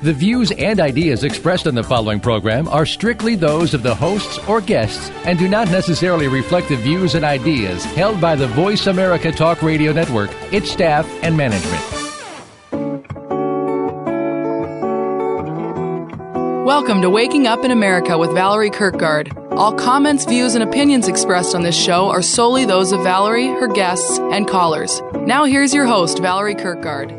[0.00, 4.38] The views and ideas expressed on the following program are strictly those of the hosts
[4.46, 8.86] or guests and do not necessarily reflect the views and ideas held by the Voice
[8.86, 11.82] America Talk Radio Network, its staff, and management.
[16.64, 19.34] Welcome to Waking Up in America with Valerie Kirkgaard.
[19.56, 23.66] All comments, views, and opinions expressed on this show are solely those of Valerie, her
[23.66, 25.02] guests, and callers.
[25.26, 27.17] Now here's your host, Valerie Kirkgaard.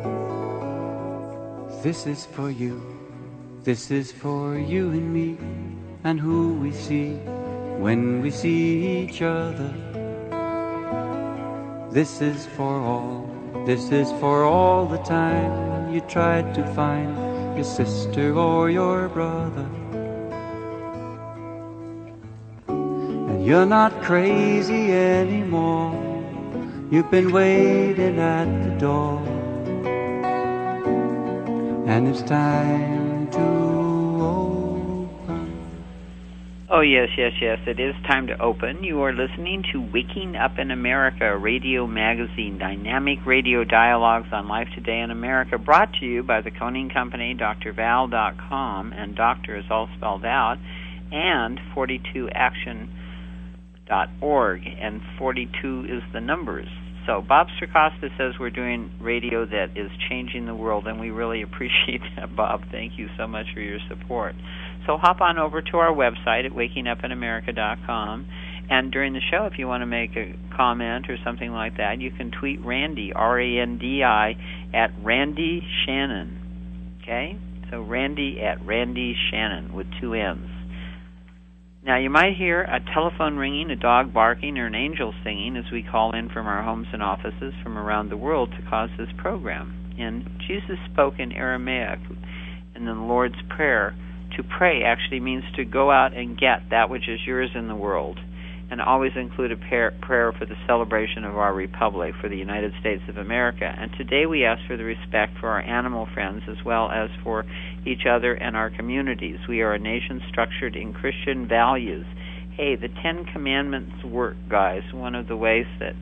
[1.82, 2.82] This is for you,
[3.64, 5.38] this is for you and me,
[6.04, 7.14] and who we see
[7.80, 9.74] when we see each other.
[11.90, 13.30] This is for all,
[13.66, 17.16] this is for all the time you tried to find
[17.56, 19.70] your sister or your brother.
[22.68, 25.96] And you're not crazy anymore,
[26.92, 29.39] you've been waiting at the door
[31.90, 33.40] and it's time to
[34.22, 35.76] open.
[36.70, 37.58] Oh, yes, yes, yes.
[37.66, 38.84] It is time to open.
[38.84, 44.68] You are listening to Waking Up in America, radio magazine, dynamic radio dialogues on life
[44.76, 49.90] today in America, brought to you by the Coning Company, drval.com, and doctor is all
[49.98, 50.60] spelled out,
[51.12, 56.68] and 42action.org, and 42 is the numbers.
[57.10, 61.42] So Bob Circosta says we're doing radio that is changing the world, and we really
[61.50, 62.62] appreciate that, Bob.
[62.72, 64.36] Thank you so much for your support.
[64.86, 68.28] So hop on over to our website at wakingupinamerica.com,
[68.70, 72.00] and during the show, if you want to make a comment or something like that,
[72.00, 74.36] you can tweet Randy, R-A-N-D-I,
[74.76, 77.00] at Randi Shannon.
[77.02, 77.40] Okay?
[77.72, 80.49] So Randy at Randi Shannon with two N's.
[81.82, 85.72] Now, you might hear a telephone ringing, a dog barking, or an angel singing as
[85.72, 89.08] we call in from our homes and offices from around the world to cause this
[89.18, 89.96] program.
[89.98, 92.00] And Jesus spoke in Aramaic
[92.76, 93.96] in the Lord's Prayer.
[94.36, 97.76] To pray actually means to go out and get that which is yours in the
[97.76, 98.20] world,
[98.70, 103.04] and always include a prayer for the celebration of our republic, for the United States
[103.08, 103.66] of America.
[103.66, 107.46] And today we ask for the respect for our animal friends as well as for
[107.90, 109.38] each other and our communities.
[109.48, 112.06] We are a nation structured in Christian values.
[112.56, 114.82] Hey, the Ten Commandments work, guys.
[114.94, 115.94] One of the ways that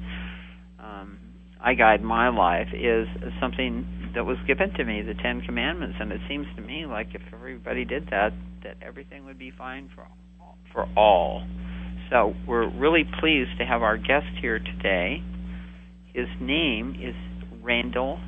[0.79, 1.17] um,
[1.63, 3.07] I guide my life is
[3.39, 7.07] something that was given to me, the Ten Commandments, and it seems to me like
[7.13, 8.31] if everybody did that,
[8.63, 10.07] that everything would be fine for
[10.73, 11.47] for all.
[12.09, 15.21] So we're really pleased to have our guest here today.
[16.13, 17.15] His name is
[17.61, 18.19] Randall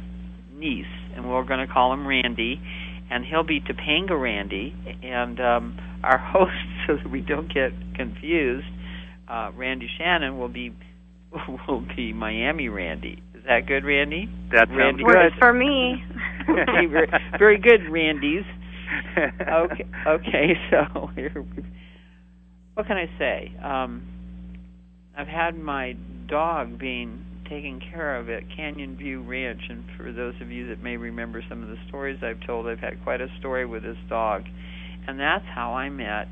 [0.53, 2.61] Neece, and we're going to call him Randy
[3.09, 6.51] and he'll be Topanga Randy, and um, our host,
[6.87, 8.67] so that we don't get confused,
[9.27, 10.73] uh, Randi Shannon will be
[11.67, 13.21] will be Miami Randy.
[13.35, 14.29] Is that good, Randy?
[14.51, 16.03] That Randy good for me.
[16.49, 18.43] okay, very, very good, Randys.
[19.17, 20.53] Okay, okay.
[20.71, 21.09] So
[22.73, 23.53] what can I say?
[23.63, 24.07] Um,
[25.17, 25.95] I've had my
[26.27, 29.61] dog being taken care of at Canyon View Ranch.
[29.69, 32.79] And for those of you that may remember some of the stories I've told, I've
[32.79, 34.43] had quite a story with this dog.
[35.07, 36.27] And that's how I met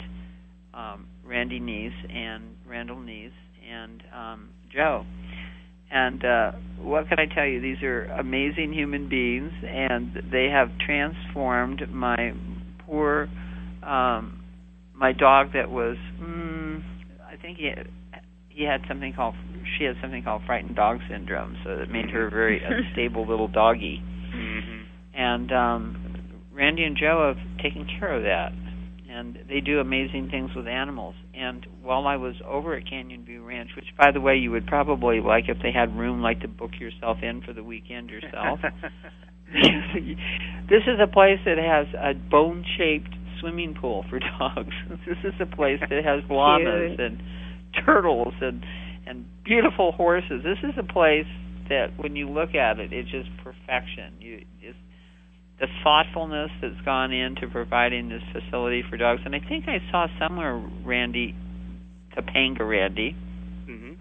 [0.74, 3.32] um, Randy Neece and Randall Neece
[3.70, 5.06] and um, Joe.
[5.90, 7.62] And uh, what can I tell you?
[7.62, 12.34] These are amazing human beings, and they have transformed my
[12.86, 13.30] poor,
[13.84, 14.44] um,
[14.94, 16.84] my dog that was, mm,
[17.26, 17.88] I think he had,
[18.50, 19.36] he had something called
[19.78, 23.48] she had something called frightened dog syndrome, so it made her a very unstable little
[23.48, 24.02] doggy.
[24.02, 24.82] Mm-hmm.
[25.14, 28.52] And um, Randy and Joe have taken care of that,
[29.10, 31.16] and they do amazing things with animals.
[31.34, 34.68] And while I was over at Canyon View Ranch, which by the way you would
[34.68, 38.60] probably like if they had room, like to book yourself in for the weekend yourself.
[40.69, 44.74] this is a place that has a bone-shaped swimming pool for dogs.
[45.07, 47.22] this is a place that has llamas and
[47.86, 48.63] turtles and
[49.07, 50.44] and beautiful horses.
[50.44, 51.27] This is a place
[51.69, 54.13] that when you look at it, it's just perfection.
[54.19, 54.77] You just
[55.59, 59.21] the thoughtfulness that's gone into providing this facility for dogs.
[59.25, 60.56] And I think I saw somewhere,
[60.86, 61.36] Randy,
[62.15, 63.15] Topanga Randy,
[63.68, 63.94] mm-hmm.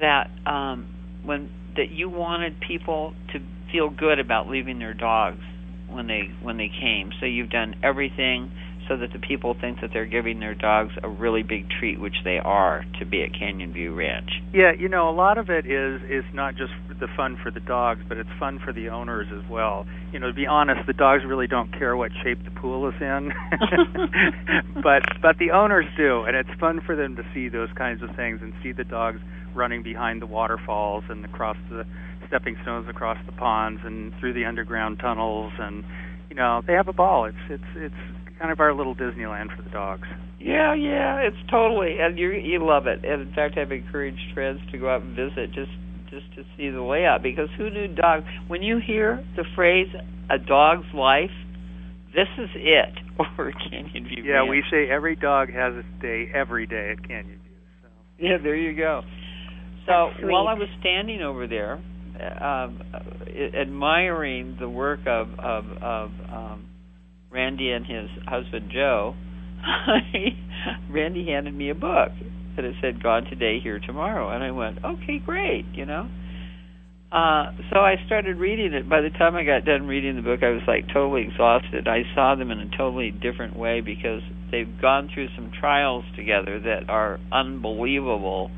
[0.00, 0.88] that um,
[1.24, 5.42] when that you wanted people to feel good about leaving their dogs
[5.90, 7.10] when they when they came.
[7.20, 8.50] So you've done everything
[8.88, 12.16] so that the people think that they're giving their dogs a really big treat, which
[12.24, 14.30] they are, to be at Canyon View Ranch.
[14.52, 17.60] Yeah, you know, a lot of it is is not just the fun for the
[17.60, 19.86] dogs, but it's fun for the owners as well.
[20.12, 22.94] You know, to be honest, the dogs really don't care what shape the pool is
[23.00, 23.32] in,
[24.82, 28.14] but but the owners do, and it's fun for them to see those kinds of
[28.16, 29.20] things and see the dogs
[29.54, 31.84] running behind the waterfalls and across the
[32.28, 35.84] stepping stones across the ponds and through the underground tunnels and
[36.28, 39.62] you know they have a ball it's it's it's kind of our little disneyland for
[39.62, 40.06] the dogs.
[40.40, 43.04] Yeah yeah it's totally and you you love it.
[43.04, 45.70] And in fact i've encouraged friends to go out and visit just
[46.10, 49.88] just to see the layout because who knew dogs when you hear the phrase
[50.30, 51.30] a dog's life
[52.14, 52.94] this is it.
[53.20, 54.50] Over canyon view yeah Ranch.
[54.50, 57.88] we say every dog has its day every day at canyon view so.
[58.18, 59.02] Yeah there you go.
[59.86, 61.80] So while i was standing over there
[62.40, 62.80] um,
[63.60, 66.66] admiring the work of of, of um,
[67.36, 69.14] Randy and his husband Joe,
[70.90, 72.12] Randy handed me a book
[72.56, 76.08] that it said "Gone Today, Here Tomorrow," and I went, "Okay, great," you know.
[77.12, 78.88] Uh, so I started reading it.
[78.88, 81.86] By the time I got done reading the book, I was like totally exhausted.
[81.86, 86.58] I saw them in a totally different way because they've gone through some trials together
[86.60, 88.50] that are unbelievable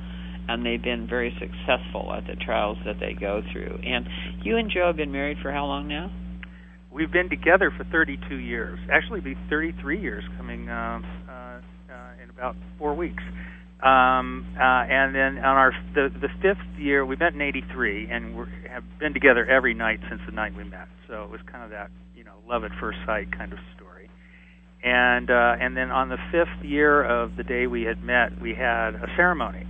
[0.48, 3.80] and they've been very successful at the trials that they go through.
[3.84, 4.06] And
[4.42, 6.10] you and Joe have been married for how long now?
[6.90, 8.78] We've been together for 32 years.
[8.90, 11.60] Actually, be 33 years coming uh, uh, uh,
[12.22, 13.22] in about four weeks.
[13.82, 18.36] Um, uh, and then on our the the fifth year, we met in '83, and
[18.36, 20.88] we have been together every night since the night we met.
[21.06, 24.10] So it was kind of that you know love at first sight kind of story.
[24.82, 28.50] And uh, and then on the fifth year of the day we had met, we
[28.54, 29.64] had a ceremony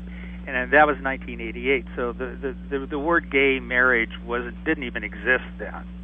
[0.48, 1.84] and that was 1988.
[1.94, 5.97] So the, the the the word gay marriage was didn't even exist then.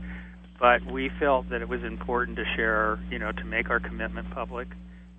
[0.65, 4.31] But we felt that it was important to share, you know, to make our commitment
[4.33, 4.67] public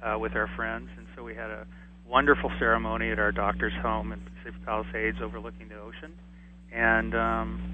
[0.03, 1.67] uh, with our friends, and so we had a
[2.09, 6.17] wonderful ceremony at our doctor's home in Pacific Palisades, overlooking the ocean,
[6.73, 7.73] and um,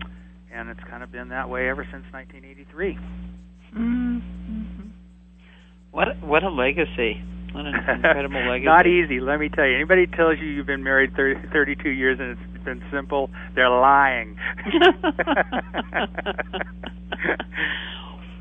[0.53, 2.97] and it's kind of been that way ever since 1983.
[3.73, 4.87] Mm-hmm.
[5.91, 7.23] What what a legacy!
[7.53, 8.65] What an incredible legacy!
[8.65, 9.75] Not easy, let me tell you.
[9.75, 14.37] Anybody tells you you've been married 30, 32 years and it's been simple, they're lying.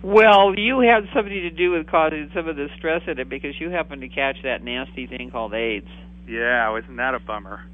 [0.02, 3.60] well, you had something to do with causing some of the stress in it because
[3.60, 5.88] you happened to catch that nasty thing called AIDS.
[6.28, 7.64] Yeah, wasn't that a bummer?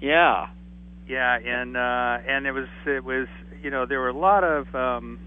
[0.00, 0.48] Yeah.
[1.08, 3.26] Yeah, and uh and it was it was
[3.62, 5.18] you know there were a lot of um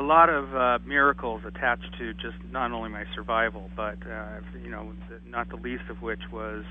[0.00, 4.70] a lot of uh, miracles attached to just not only my survival, but uh, you
[4.70, 4.92] know,
[5.28, 6.64] not the least of which was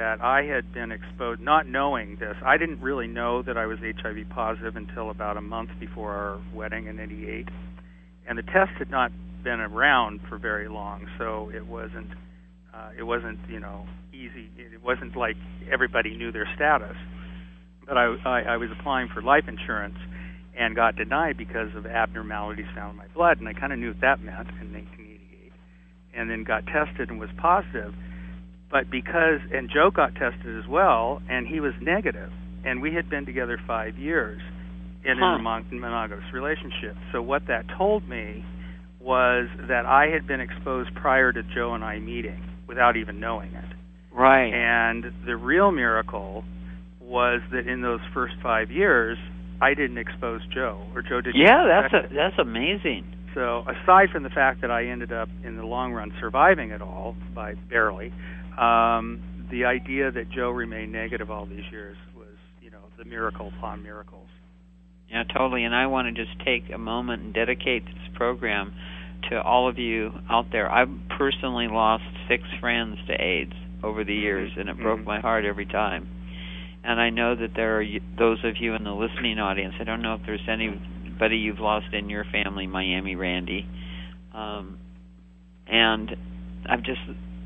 [0.00, 2.34] that I had been exposed, not knowing this.
[2.42, 6.40] I didn't really know that I was HIV positive until about a month before our
[6.54, 7.46] wedding in '88,
[8.26, 9.12] and the test had not
[9.44, 12.08] been around for very long, so it wasn't,
[12.72, 14.48] uh, it wasn't, you know, easy.
[14.56, 15.36] It wasn't like
[15.70, 16.96] everybody knew their status.
[17.86, 19.98] But I, I, I was applying for life insurance
[20.58, 23.88] and got denied because of abnormalities found in my blood, and I kind of knew
[23.88, 25.52] what that meant in 1988,
[26.16, 27.92] and then got tested and was positive.
[28.70, 32.30] But because and Joe got tested as well, and he was negative,
[32.64, 34.40] and we had been together five years
[35.04, 35.36] in Huh.
[35.36, 36.94] a mon- monogamous relationship.
[37.12, 38.44] So what that told me
[39.00, 43.50] was that I had been exposed prior to Joe and I meeting without even knowing
[43.54, 43.64] it.
[44.12, 44.52] Right.
[44.52, 46.44] And the real miracle
[47.00, 49.16] was that in those first five years,
[49.60, 51.36] I didn't expose Joe, or Joe didn't.
[51.40, 53.04] yeah, that's a, that's amazing.
[53.34, 56.82] So aside from the fact that I ended up in the long run surviving it
[56.82, 58.12] all by barely,
[58.58, 59.20] um,
[59.50, 63.82] the idea that Joe remained negative all these years was, you know, the miracle upon
[63.82, 64.28] miracles.
[65.10, 65.64] Yeah, totally.
[65.64, 68.72] And I want to just take a moment and dedicate this program
[69.30, 70.70] to all of you out there.
[70.70, 75.06] I've personally lost six friends to AIDS over the years, and it broke Mhm.
[75.06, 76.06] my heart every time.
[76.82, 79.74] And I know that there are those of you in the listening audience.
[79.80, 80.40] I don't know if there's
[81.20, 83.66] anybody you've lost in your family, Miami Randy.
[84.34, 84.78] Um,
[85.66, 86.16] and
[86.68, 87.00] I've just,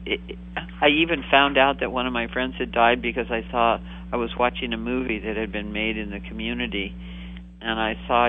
[0.07, 0.21] it,
[0.57, 3.79] I even found out that one of my friends had died because I saw
[4.13, 6.95] I was watching a movie that had been made in the community
[7.61, 8.29] and I saw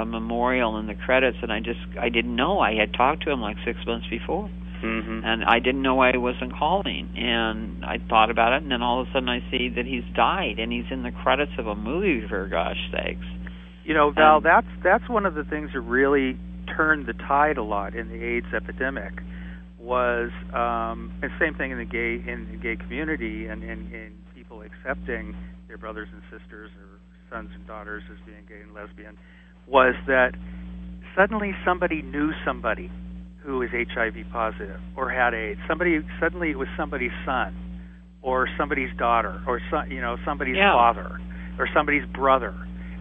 [0.00, 3.32] a memorial in the credits, and I just I didn't know I had talked to
[3.32, 4.48] him like six months before,
[4.82, 5.24] Mm-hmm.
[5.24, 8.82] and I didn't know why he wasn't calling, and I thought about it, and then
[8.82, 11.66] all of a sudden I see that he's died, and he's in the credits of
[11.66, 13.26] a movie for gosh sakes.
[13.86, 16.36] You know, Val, Um, that's that's one of the things that really
[16.76, 19.12] turned the tide a lot in the AIDS epidemic.
[19.78, 24.62] Was um, and same thing in the gay in the gay community and in, people
[24.62, 25.34] accepting
[25.68, 26.98] their brothers and sisters or
[27.30, 29.16] sons and daughters as being gay and lesbian.
[29.68, 30.32] Was that
[31.14, 32.90] suddenly somebody knew somebody
[33.44, 35.60] who was HIV positive or had AIDS.
[35.68, 37.54] Somebody suddenly it was somebody's son
[38.22, 40.72] or somebody's daughter or son, you know somebody's Yeah.
[40.74, 41.20] father
[41.58, 42.52] or somebody's brother,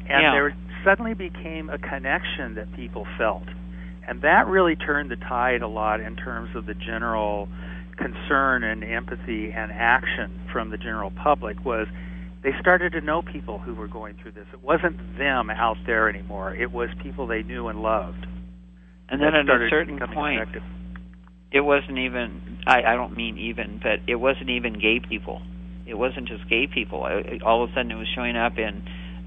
[0.07, 0.31] and Yeah.
[0.31, 0.53] there
[0.85, 3.43] suddenly became a connection that people felt,
[4.07, 7.49] and that really turned the tide a lot in terms of the general
[7.97, 11.87] concern and empathy and action from the general public was
[12.43, 14.45] they started to know people who were going through this.
[14.53, 16.53] It wasn't them out there anymore.
[16.55, 18.27] It was people they knew and loved.
[19.09, 20.63] And then at a certain point, effective.
[21.51, 25.41] it wasn't even I, I don't mean even, but it wasn't even gay people.
[25.87, 27.07] It wasn't just gay people.
[27.45, 28.83] All of a sudden, it was showing up in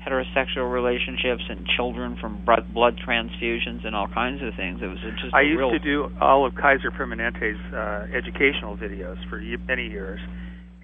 [0.09, 4.81] heterosexual relationships and children from blood, blood transfusions and all kinds of things.
[4.83, 9.17] It was just I used real, to do all of Kaiser Permanente's uh, educational videos
[9.29, 10.21] for many years,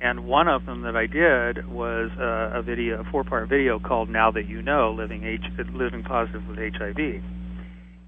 [0.00, 4.10] and one of them that I did was uh, a video, a four-part video called
[4.10, 7.22] "Now That You Know: Living H- Living Positive with HIV."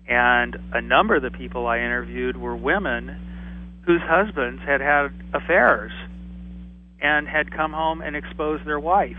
[0.08, 5.90] And a number of the people I interviewed were women whose husbands had had affairs
[7.00, 9.16] and had come home and exposed their wife.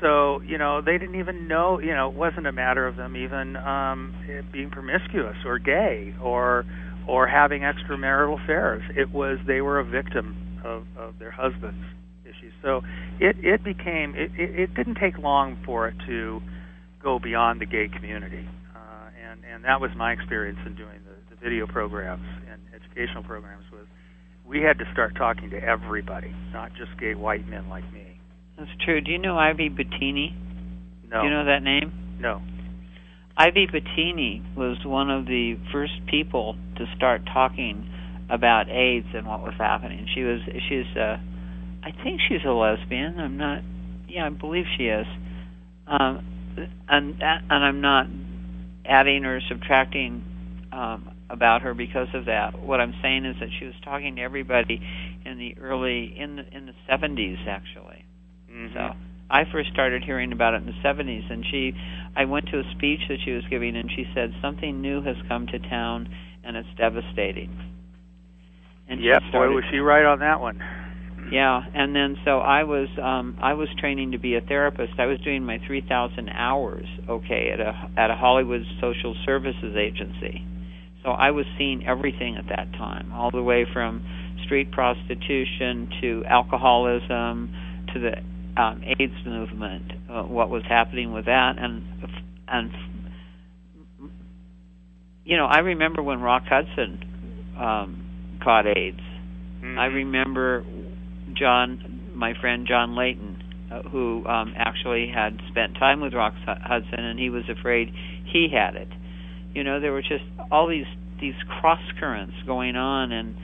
[0.00, 1.78] So you know they didn't even know.
[1.80, 4.14] You know it wasn't a matter of them even um,
[4.52, 6.64] being promiscuous or gay or
[7.08, 8.82] or having extramarital affairs.
[8.96, 11.84] It was they were a victim of, of their husbands'
[12.24, 12.52] issues.
[12.62, 12.82] So
[13.18, 16.40] it it became it, it, it didn't take long for it to
[17.02, 21.34] go beyond the gay community, uh, and and that was my experience in doing the,
[21.34, 23.64] the video programs and educational programs.
[23.72, 23.86] Was
[24.46, 28.07] we had to start talking to everybody, not just gay white men like me.
[28.58, 29.00] That's true.
[29.00, 30.34] Do you know Ivy Bottini?
[31.10, 31.92] No, Do you know that name?
[32.20, 32.42] no.
[33.40, 37.88] Ivy Bottini was one of the first people to start talking
[38.28, 40.08] about AIDS and what was happening.
[40.12, 41.18] She was she's uh
[41.84, 43.20] I think she's a lesbian.
[43.20, 43.62] I'm not
[44.08, 45.06] yeah, I believe she is.
[45.86, 46.24] Um
[46.88, 48.06] and and I'm not
[48.84, 50.24] adding or subtracting
[50.72, 52.58] um about her because of that.
[52.60, 54.82] What I'm saying is that she was talking to everybody
[55.24, 58.04] in the early in the in the 70s actually.
[58.58, 58.72] Mhm.
[58.74, 58.96] So
[59.30, 61.74] I first started hearing about it in the 70s, and she,
[62.16, 65.16] I went to a speech that she was giving, and she said something new has
[65.28, 66.08] come to town,
[66.44, 67.50] and it's devastating.
[68.88, 70.60] And Yep, she boy, was she right on that one.
[71.30, 74.94] yeah, and then so I was, um, I was training to be a therapist.
[74.98, 80.44] I was doing my 3,000 hours, okay, at a at a Hollywood social services agency.
[81.04, 84.02] So I was seeing everything at that time, all the way from
[84.44, 87.50] street prostitution to alcoholism
[87.92, 88.12] to the
[88.58, 91.84] um, AIDS movement, uh, what was happening with that, and
[92.48, 92.70] and
[95.24, 99.00] you know, I remember when Rock Hudson um, caught AIDS.
[99.62, 99.78] Mhm.
[99.78, 100.64] I remember
[101.34, 107.04] John, my friend John Layton, uh, who um, actually had spent time with Rock Hudson,
[107.04, 107.92] and he was afraid
[108.24, 108.88] he had it.
[109.54, 110.86] You know, there were just all these
[111.20, 113.34] these cross currents going on, and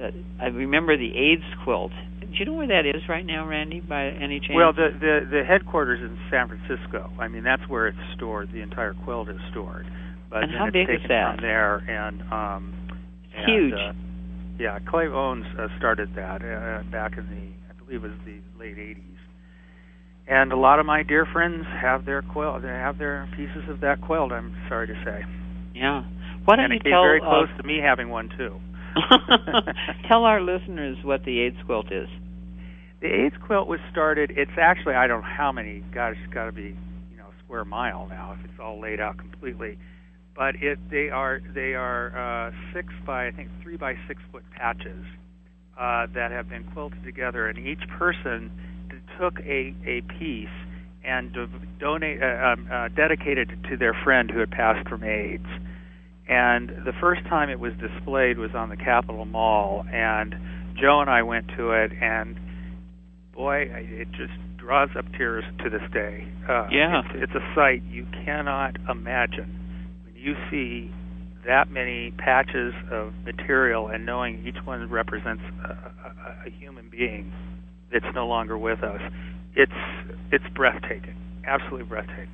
[0.00, 0.10] uh,
[0.40, 1.92] I remember the AIDS quilt.
[2.28, 3.80] Do you know where that is right now, Randy?
[3.80, 4.52] By any chance?
[4.54, 7.10] Well, the, the the headquarters is in San Francisco.
[7.18, 8.52] I mean, that's where it's stored.
[8.52, 9.86] The entire quilt is stored.
[10.30, 11.36] But And then how it's big is that?
[11.36, 12.74] from there, and um,
[13.34, 13.72] and, huge.
[13.72, 13.92] Uh,
[14.60, 18.40] yeah, Cleve Jones uh, started that uh, back in the, I believe it was the
[18.58, 19.02] late '80s.
[20.28, 22.60] And a lot of my dear friends have their quilt.
[22.60, 24.30] They have their pieces of that quilt.
[24.30, 25.24] I'm sorry to say.
[25.74, 26.04] yeah.
[26.44, 28.60] Why don't and you it came tell very uh, close to me having one too.
[30.08, 32.08] tell our listeners what the AIDS quilt is?
[33.00, 34.32] The AIDS quilt was started.
[34.36, 35.84] It's actually I don't know how many.
[35.94, 36.76] Gosh, it's got to be
[37.10, 39.78] you know a square mile now if it's all laid out completely.
[40.34, 44.44] But it they are they are uh, six by I think three by six foot
[44.56, 45.04] patches
[45.78, 48.50] uh, that have been quilted together, and each person
[49.18, 50.48] took a a piece
[51.04, 55.04] and do- donate uh, um, uh, dedicated it to their friend who had passed from
[55.04, 55.46] AIDS.
[56.28, 60.34] And the first time it was displayed was on the Capitol Mall, and
[60.80, 62.36] Joe and I went to it, and
[63.34, 66.28] boy, it just draws up tears to this day.
[66.48, 67.00] Uh, Yeah.
[67.14, 69.48] it's, it's a sight you cannot imagine
[70.04, 70.92] when you see
[71.46, 77.32] that many patches of material and knowing each one represents a, a, a human being
[77.90, 79.00] that's no longer with us.
[79.54, 79.72] It's
[80.30, 81.16] it's breathtaking,
[81.46, 82.28] absolutely breathtaking.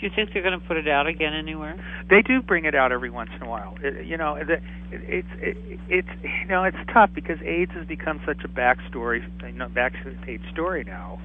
[0.00, 1.76] Do you think they're going to put it out again anywhere?
[2.08, 3.76] They do bring it out every once in a while.
[3.82, 4.48] It, you know, it,
[4.90, 5.56] it's it,
[5.88, 10.40] it's you know it's tough because AIDS has become such a backstory, you know, backstage
[10.52, 11.20] story now,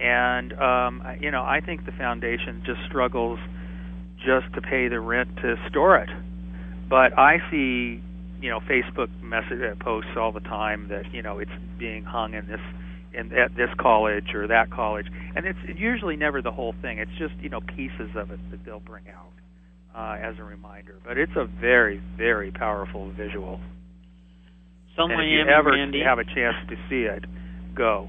[0.00, 3.38] and um, you know I think the foundation just struggles
[4.24, 6.08] just to pay the rent to store it.
[6.88, 8.00] But I see
[8.40, 12.32] you know Facebook message uh, posts all the time that you know it's being hung
[12.32, 12.60] in this
[13.14, 15.06] in at this college or that college,
[15.36, 16.98] and it's usually never the whole thing.
[16.98, 19.32] It's just you know pieces of it that they'll bring out.
[19.94, 20.96] uh, as a reminder.
[21.04, 23.60] But it's a very, very powerful visual.
[24.96, 27.24] So and if you ever Randy, have a chance to see it,
[27.74, 28.08] go.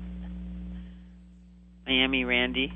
[1.88, 2.72] Miami Randy,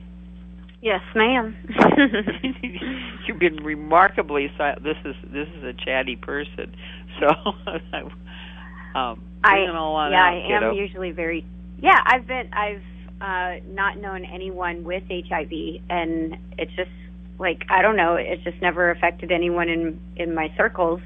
[0.81, 1.55] Yes, ma'am.
[3.27, 4.83] you've been remarkably silent.
[4.83, 6.73] This is this is a chatty person,
[7.19, 7.27] so
[8.95, 10.71] um, I bring it all yeah, out, I kiddo.
[10.71, 11.45] am usually very
[11.81, 11.99] yeah.
[12.05, 12.83] I've been I've
[13.21, 15.51] uh, not known anyone with HIV,
[15.89, 16.91] and it's just
[17.39, 18.15] like I don't know.
[18.15, 21.01] It's just never affected anyone in in my circles.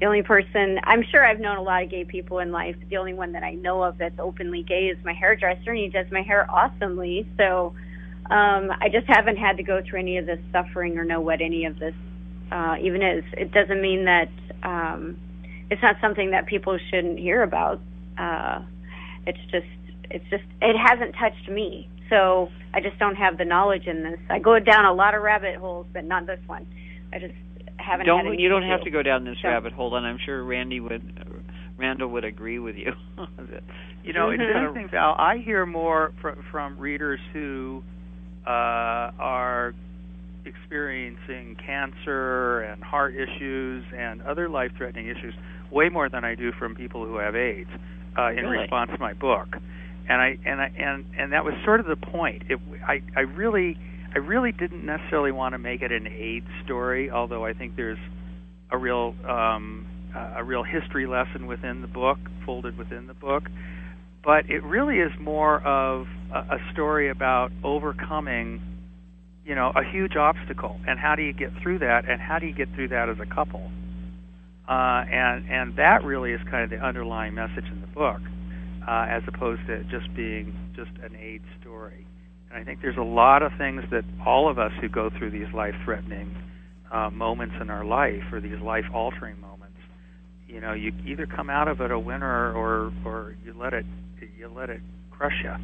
[0.00, 2.76] The only person I'm sure I've known a lot of gay people in life.
[2.78, 5.78] But the only one that I know of that's openly gay is my hairdresser, and
[5.78, 7.28] he does my hair awesomely.
[7.36, 7.74] So
[8.30, 11.40] um, I just haven't had to go through any of this suffering or know what
[11.40, 11.94] any of this
[12.50, 13.24] uh, even is.
[13.32, 14.30] It doesn't mean that
[14.62, 15.16] um,
[15.70, 17.80] it's not something that people shouldn't hear about.
[18.18, 18.62] Uh,
[19.26, 19.66] it's just,
[20.10, 21.88] it's just, it hasn't touched me.
[22.10, 24.18] So I just don't have the knowledge in this.
[24.30, 26.66] I go down a lot of rabbit holes, but not this one.
[27.12, 27.34] I just
[27.76, 28.06] haven't.
[28.06, 30.44] don't had you don't have to go down this So- rabbit hole, and I'm sure
[30.44, 31.02] Randy would,
[31.78, 32.92] Randall would agree with you.
[34.04, 34.54] You know, it's Mhm.
[34.54, 35.14] interesting, Val.
[35.18, 37.82] I hear more fr- from readers who
[38.46, 38.50] uh,
[39.18, 39.72] are
[40.44, 45.34] experiencing cancer and heart issues and other life-threatening issues
[45.70, 47.70] way more than I do from people who have AIDS
[48.18, 48.58] uh, in Really?
[48.58, 49.56] response to my book.
[50.08, 52.44] And I and I and and that was sort of the point.
[52.48, 53.76] It, I I really
[54.14, 57.98] I really didn't necessarily want to make it an AIDS story, although I think there's
[58.70, 59.86] a real um,
[60.36, 63.44] a real history lesson within the book, folded within the book.
[64.24, 68.62] But it really is more of a, a story about overcoming,
[69.44, 72.46] you know, a huge obstacle, and how do you get through that, and how do
[72.46, 73.70] you get through that as a couple.
[74.68, 78.20] Uh, and and that really is kind of the underlying message in the book,
[78.86, 82.06] uh, as opposed to just being just an aid story.
[82.50, 85.30] And I think there's a lot of things that all of us who go through
[85.30, 86.34] these life-threatening
[86.92, 89.78] uh, moments in our life, or these life-altering moments,
[90.46, 93.84] you know, you either come out of it a winner, or or you let it
[94.38, 95.54] you let it crush you.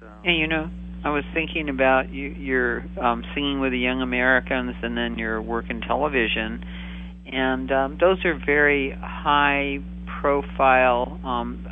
[0.00, 0.06] So.
[0.24, 0.70] Yeah, you know,
[1.04, 5.42] I was thinking about you, your um, singing with the Young Americans, and then your
[5.42, 6.64] work in television,
[7.30, 9.78] and um, those are very high
[10.20, 11.66] profile, um,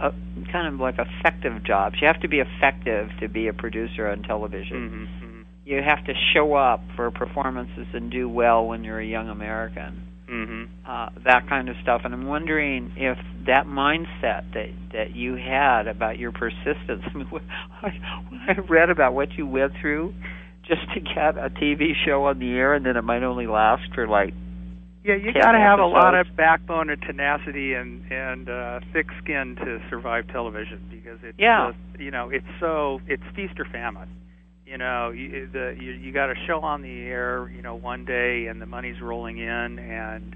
[0.55, 1.97] kind of like effective jobs.
[2.01, 4.79] You have to be effective to be a producer on television.
[5.11, 9.29] hmm You have to show up for performances and do well when you're a young
[9.29, 9.93] American.
[10.29, 12.03] hmm uh, that kind of stuff.
[12.05, 17.03] And I'm wondering if that mindset that that you had about your persistence.
[17.11, 17.43] I mean, when
[17.83, 17.89] I,
[18.31, 20.15] when I read about what you went through
[20.71, 23.83] just to get a TV show on the air, and then it might only last
[23.95, 24.33] for like
[25.05, 29.07] Yeah, you got to have a lot of backbone and tenacity and and uh, thick
[29.23, 31.73] skin to survive television because it's Yeah.
[31.73, 34.09] just, you know it's so it's feast or famine.
[34.67, 38.07] You know, you, the you, you got a show on the air, you know, one
[38.07, 40.35] day and the money's rolling in and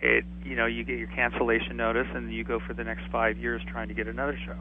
[0.00, 3.38] it you know you get your cancellation notice and you go for the next five
[3.38, 4.58] years trying to get another show.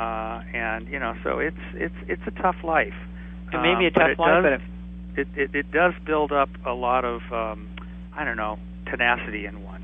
[0.00, 2.94] Uh, and you know, so it's it's it's a tough life.
[3.52, 4.62] it may be a Um, but tough it life, does- but if,
[5.18, 7.68] it, it it does build up a lot of um
[8.16, 8.58] I don't know
[8.90, 9.82] tenacity in one.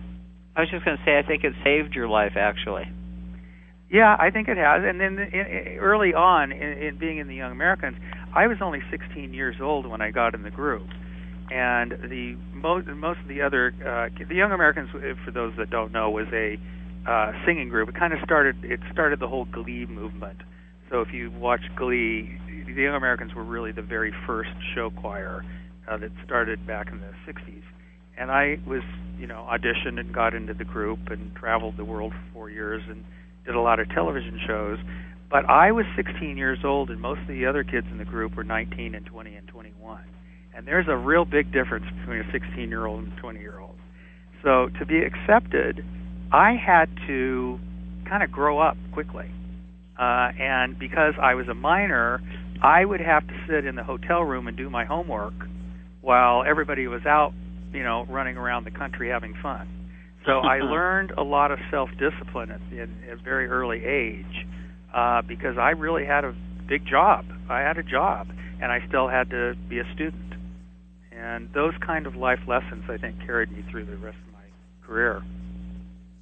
[0.57, 2.85] I was just going to say I think it saved your life actually.
[3.90, 4.83] Yeah, I think it has.
[4.85, 7.97] And then in, early on in, in being in the Young Americans,
[8.35, 10.87] I was only 16 years old when I got in the group,
[11.51, 15.71] and the most most of the other uh, the Young Americans, uh, for those that
[15.71, 16.57] don't know, was a
[17.11, 17.88] uh, singing group.
[17.88, 20.38] It kind of started it started the whole Glee movement.
[20.90, 25.45] So if you watch Glee, the Young Americans were really the very first show choir
[25.90, 27.62] uh, that started back in the 60s.
[28.20, 28.83] And I was,
[29.18, 32.83] you know, auditioned and got into the group and traveled the world for four years
[32.87, 33.02] and
[33.46, 34.78] did a lot of television shows.
[35.30, 38.37] But I was 16 years old, and most of the other kids in the group
[38.37, 40.04] were 19 and 20 and 21.
[40.54, 43.59] And there's a real big difference between a 16 year old and a 20 year
[43.59, 43.76] old.
[44.44, 45.83] So to be accepted,
[46.30, 47.59] I had to
[48.06, 49.30] kind of grow up quickly.
[49.98, 52.20] Uh, and because I was a minor,
[52.62, 55.35] I would have to sit in the hotel room and do my homework
[56.00, 57.33] while everybody was out,
[57.72, 59.68] you know, running around the country having fun.
[60.26, 64.46] So I learned a lot of self-discipline at, at, at a very early age
[64.94, 66.35] uh, because I really had a
[66.68, 67.24] big job.
[67.48, 68.28] I had a job,
[68.62, 70.35] and I still had to be a student.
[71.12, 74.87] And those kind of life lessons, I think, carried me through the rest of my
[74.87, 75.22] career.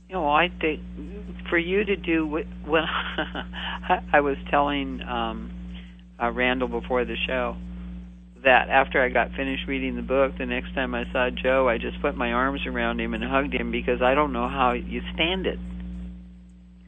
[0.08, 0.80] You know, I think
[1.50, 2.82] for you to do what when
[4.12, 5.50] I was telling um
[6.20, 7.56] uh, Randall before the show
[8.44, 11.78] that after I got finished reading the book, the next time I saw Joe, I
[11.78, 15.00] just put my arms around him and hugged him because I don't know how you
[15.14, 15.58] stand it.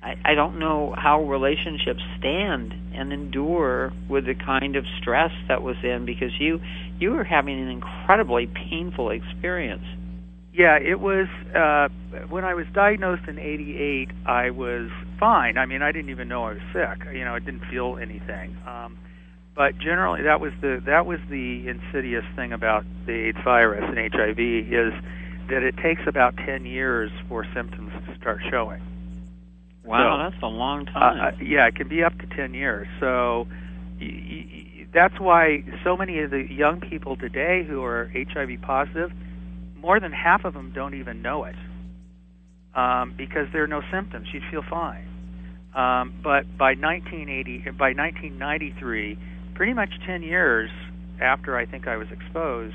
[0.03, 5.63] I, I don't know how relationships stand and endure with the kind of stress that
[5.63, 6.59] was in because you
[6.99, 9.85] you were having an incredibly painful experience.
[10.55, 11.89] Yeah, it was uh
[12.29, 15.59] when I was diagnosed in 88, I was fine.
[15.59, 17.07] I mean, I didn't even know I was sick.
[17.13, 18.57] You know, I didn't feel anything.
[18.67, 18.97] Um
[19.55, 23.99] but generally that was the that was the insidious thing about the AIDS virus and
[24.13, 24.93] HIV is
[25.49, 28.81] that it takes about 10 years for symptoms to start showing.
[29.85, 31.21] Wow, So, that's a long Uh, time.
[31.21, 32.87] uh, yeah, it can be up to 10 years.
[33.01, 33.49] So
[34.01, 39.11] y- y- that's why so many of the young people today who are HIV positive,
[39.81, 41.57] more than half of them don't even know it
[42.75, 44.29] um, because there are no symptoms.
[44.33, 45.05] You'd feel fine.
[45.75, 49.19] Um, but by 1980, by 1993,
[49.61, 50.71] pretty much 10 years
[51.21, 52.75] after I think I was exposed,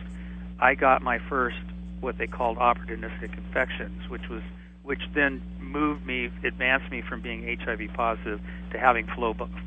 [0.60, 1.58] I got my first
[2.00, 4.44] what they called opportunistic infections, which was
[4.84, 8.40] which then moved me, advanced me from being HIV positive
[8.72, 9.08] to having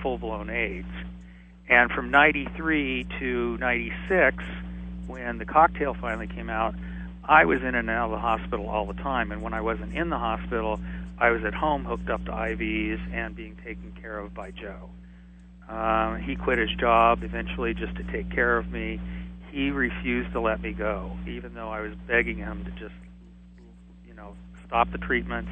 [0.01, 0.87] full blown AIDS.
[1.69, 4.37] And from 93 to 96,
[5.09, 6.77] when the cocktail finally came out,
[7.25, 9.33] I was in and out of the hospital all the time.
[9.33, 10.79] And when I wasn't in the hospital,
[11.19, 14.91] I was at home hooked up to IVs and being taken care of by Joe.
[15.69, 19.01] Um, he quit his job eventually just to take care of me.
[19.51, 22.95] He refused to let me go, even though I was begging him to just,
[24.07, 24.35] you know,
[24.67, 25.51] stop the treatments,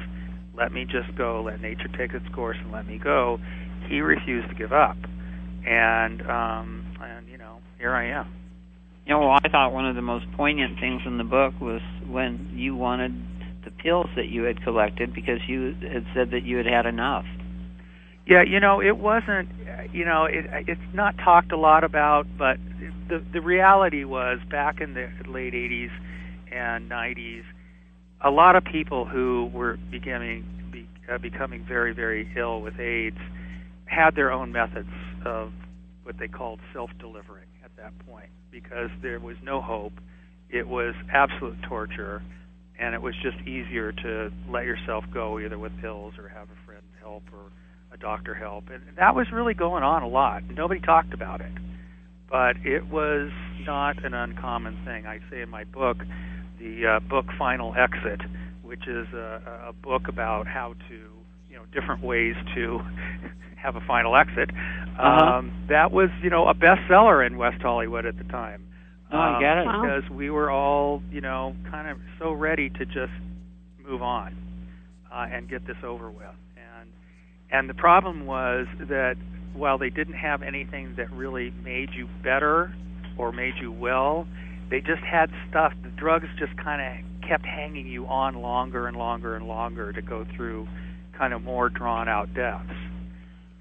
[0.55, 3.39] let me just go, let nature take its course, and let me go.
[3.87, 4.97] He refused to give up,
[5.65, 8.33] and um, and you know, here I am.
[9.05, 12.51] You know, I thought one of the most poignant things in the book was when
[12.53, 13.13] you wanted
[13.63, 17.25] the pills that you had collected because you had said that you had had enough.
[18.27, 19.49] Yeah, you know, it wasn't.
[19.93, 22.57] You know, it, it's not talked a lot about, but
[23.09, 25.89] the the reality was back in the late '80s
[26.51, 27.43] and '90s,
[28.23, 33.17] a lot of people who were becoming be, uh, becoming very very ill with AIDS
[33.85, 34.89] had their own methods
[35.25, 35.51] of
[36.03, 39.93] what they called self-delivering at that point because there was no hope.
[40.49, 42.21] It was absolute torture,
[42.79, 46.65] and it was just easier to let yourself go either with pills or have a
[46.65, 47.51] friend help or
[47.95, 48.65] doctor help.
[48.69, 50.43] And that was really going on a lot.
[50.49, 51.51] Nobody talked about it.
[52.29, 53.31] But it was
[53.65, 55.05] not an uncommon thing.
[55.05, 55.97] I say in my book,
[56.59, 58.19] the uh, book Final Exit,
[58.63, 60.95] which is a, a book about how to,
[61.49, 62.79] you know, different ways to
[63.55, 64.49] have a final exit.
[64.51, 65.03] Uh-huh.
[65.37, 68.63] Um, that was, you know, a bestseller in West Hollywood at the time.
[69.11, 69.65] Oh, I Um, get it.
[69.65, 69.81] Wow.
[69.81, 73.13] Because we were all, you know, kind of so ready to just
[73.87, 74.35] move on
[75.11, 76.25] uh, and get this over with.
[77.51, 79.15] And the problem was that
[79.53, 82.73] while they didn't have anything that really made you better
[83.17, 84.27] or made you well,
[84.69, 85.73] they just had stuff.
[85.83, 90.01] The drugs just kind of kept hanging you on longer and longer and longer to
[90.01, 90.67] go through
[91.17, 92.69] kind of more drawn out deaths.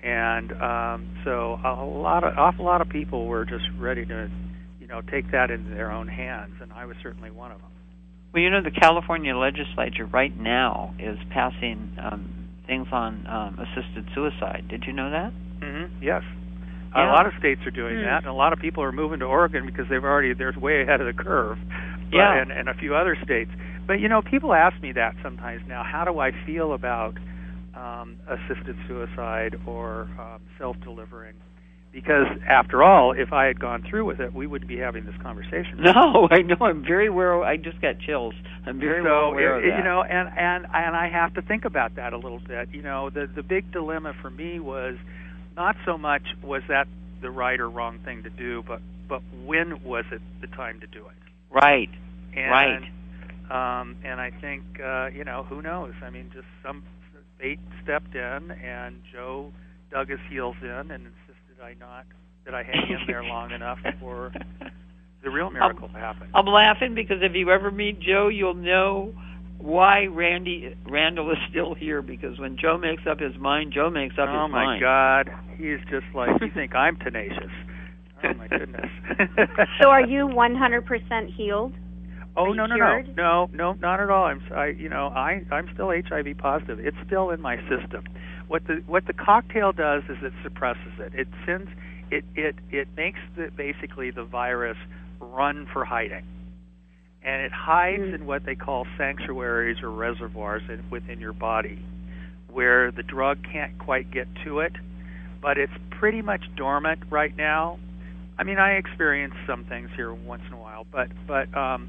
[0.02, 4.30] And um, so a lot of awful lot of people were just ready to,
[4.78, 7.70] you know, take that into their own hands, and I was certainly one of them.
[8.32, 12.35] Well, you know, the California legislature right now is passing um,
[12.66, 14.64] things on um, assisted suicide.
[14.68, 15.32] Did you know that?
[15.60, 16.02] Mm-hmm.
[16.02, 16.22] Yes.
[16.94, 17.12] Yeah.
[17.12, 18.04] A lot of states are doing Hmm.
[18.04, 20.82] that, and a lot of people are moving to Oregon because they've already they're way
[20.82, 21.58] ahead of the curve.
[22.10, 22.40] But, Yeah.
[22.40, 23.50] and, and a few other states.
[23.86, 25.82] But you know, people ask me that sometimes now.
[25.84, 27.14] How do I feel about
[27.74, 31.34] um, assisted suicide or um, self-delivering?
[31.96, 35.14] Because after all, if I had gone through with it, we wouldn't be having this
[35.22, 35.78] conversation.
[35.82, 36.56] No, I know.
[36.60, 37.42] I'm very aware.
[37.42, 38.34] I just got chills.
[38.66, 39.78] I'm very so well aware it- of that.
[39.78, 42.82] you know and and and I have to think about that a little bit you
[42.82, 44.96] know the the big dilemma for me was
[45.56, 46.86] not so much was that
[47.22, 50.86] the right or wrong thing to do but but when was it the time to
[50.88, 51.16] do it
[51.50, 51.88] right.
[52.36, 53.80] and Right.
[53.80, 56.82] um and I think uh you know who knows I mean just some
[57.38, 59.50] fate stepped in and Joe
[59.90, 61.06] dug his heels in and
[61.58, 62.06] insisted I not
[62.44, 64.32] that I hang in there long enough for
[65.24, 69.14] the real miracle to happen I'm laughing because if you ever meet Joe, you'll know
[69.58, 72.02] why Randy Randall is still here.
[72.02, 74.82] Because when Joe makes up his mind, Joe makes up oh his mind.
[74.84, 75.24] Oh my.
[75.24, 77.50] God, he's just like you think I'm tenacious.
[78.22, 78.86] Oh my goodness.
[79.80, 81.72] So are you 100% healed?
[82.36, 84.26] Oh no no no no no not at all.
[84.26, 86.78] I'm s- I you know I I'm still HIV positive.
[86.80, 88.04] It's still in my system.
[88.48, 91.12] What the what the cocktail does is it suppresses it.
[91.14, 91.68] It sends
[92.10, 94.78] it it it makes the basically the virus
[95.20, 96.24] run for hiding.
[97.22, 98.14] And it hides Mm.
[98.14, 101.84] in what they call sanctuaries or reservoirs in, within your body
[102.56, 104.72] where the drug can't quite get to it,
[105.42, 107.78] but it's pretty much dormant right now.
[108.38, 111.88] I mean, I experience some things here once in a while, but but um,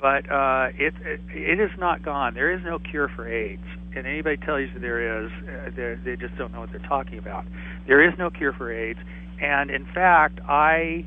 [0.00, 2.34] but uh, it, it it is not gone.
[2.34, 3.62] There is no cure for AIDS.
[3.96, 7.44] And anybody tells you there is, uh, they just don't know what they're talking about.
[7.86, 8.98] There is no cure for AIDS,
[9.40, 11.04] and in fact, I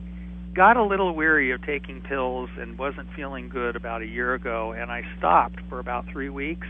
[0.56, 4.73] got a little weary of taking pills and wasn't feeling good about a year ago,
[4.73, 6.67] and I stopped for about three weeks,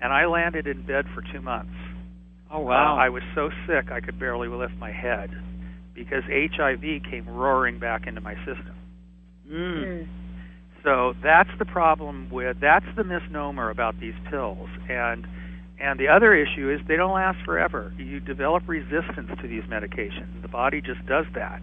[0.00, 1.72] and I landed in bed for two months.
[2.50, 2.96] Oh wow!
[2.96, 5.30] Uh, I was so sick I could barely lift my head
[5.94, 8.74] because HIV came roaring back into my system.
[9.50, 10.08] Mm.
[10.84, 15.26] So that's the problem with that's the misnomer about these pills and
[15.80, 17.92] and the other issue is they don't last forever.
[17.96, 20.42] You develop resistance to these medications.
[20.42, 21.62] The body just does that.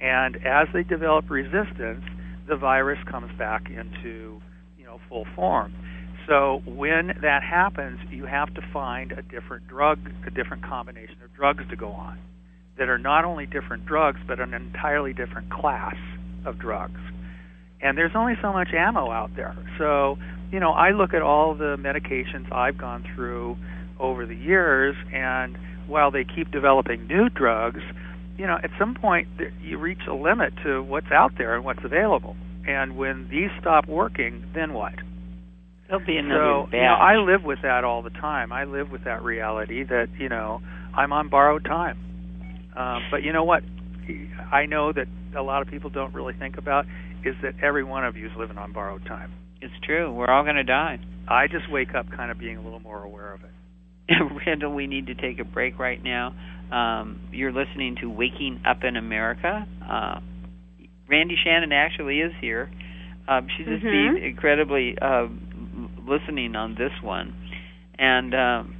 [0.00, 2.04] And as they develop resistance,
[2.48, 4.40] the virus comes back into,
[4.78, 5.74] you know, full form.
[6.26, 11.34] So when that happens, you have to find a different drug, a different combination of
[11.34, 12.18] drugs to go on
[12.78, 15.96] that are not only different drugs but an entirely different class
[16.46, 17.00] of drugs
[17.84, 19.54] and there's only so much ammo out there.
[19.78, 20.16] So,
[20.50, 23.56] you know, I look at all the medications I've gone through
[23.98, 27.80] over the years, and while they keep developing new drugs,
[28.36, 29.28] you know, at some point
[29.62, 32.36] you reach a limit to what's out there and what's available.
[32.66, 34.94] And when these stop working, then what?
[35.88, 38.52] There'll be another so, you know, I live with that all the time.
[38.52, 40.60] I live with that reality that you know
[40.96, 41.98] I'm on borrowed time.
[42.76, 43.62] Um, but you know what?
[44.50, 46.86] I know that a lot of people don't really think about
[47.24, 49.32] is that every one of you is living on borrowed time.
[49.64, 50.12] It's true.
[50.12, 50.98] We're all going to die.
[51.26, 53.50] I just wake up kind of being a little more aware of it.
[54.46, 56.34] Randall, we need to take a break right now.
[56.70, 59.66] Um, you're listening to Waking Up in America.
[59.82, 60.20] Uh,
[61.08, 62.70] Randi Shannon actually is here.
[63.26, 64.14] Um, she's just mm-hmm.
[64.16, 65.28] being incredibly uh,
[66.06, 67.34] listening on this one.
[67.98, 68.76] And um,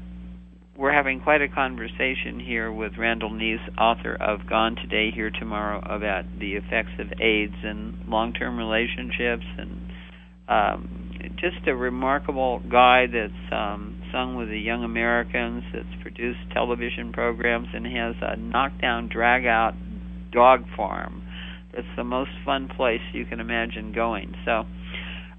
[0.77, 5.79] we're having quite a conversation here with Randall Neece, author of Gone Today, Here Tomorrow,
[5.79, 9.81] about the effects of AIDS and long-term relationships, and
[10.49, 17.13] um, just a remarkable guy that's um, sung with the Young Americans, that's produced television
[17.13, 19.75] programs, and has a knockdown, drag-out
[20.33, 21.23] dog farm.
[21.73, 24.35] It's the most fun place you can imagine going.
[24.45, 24.65] So,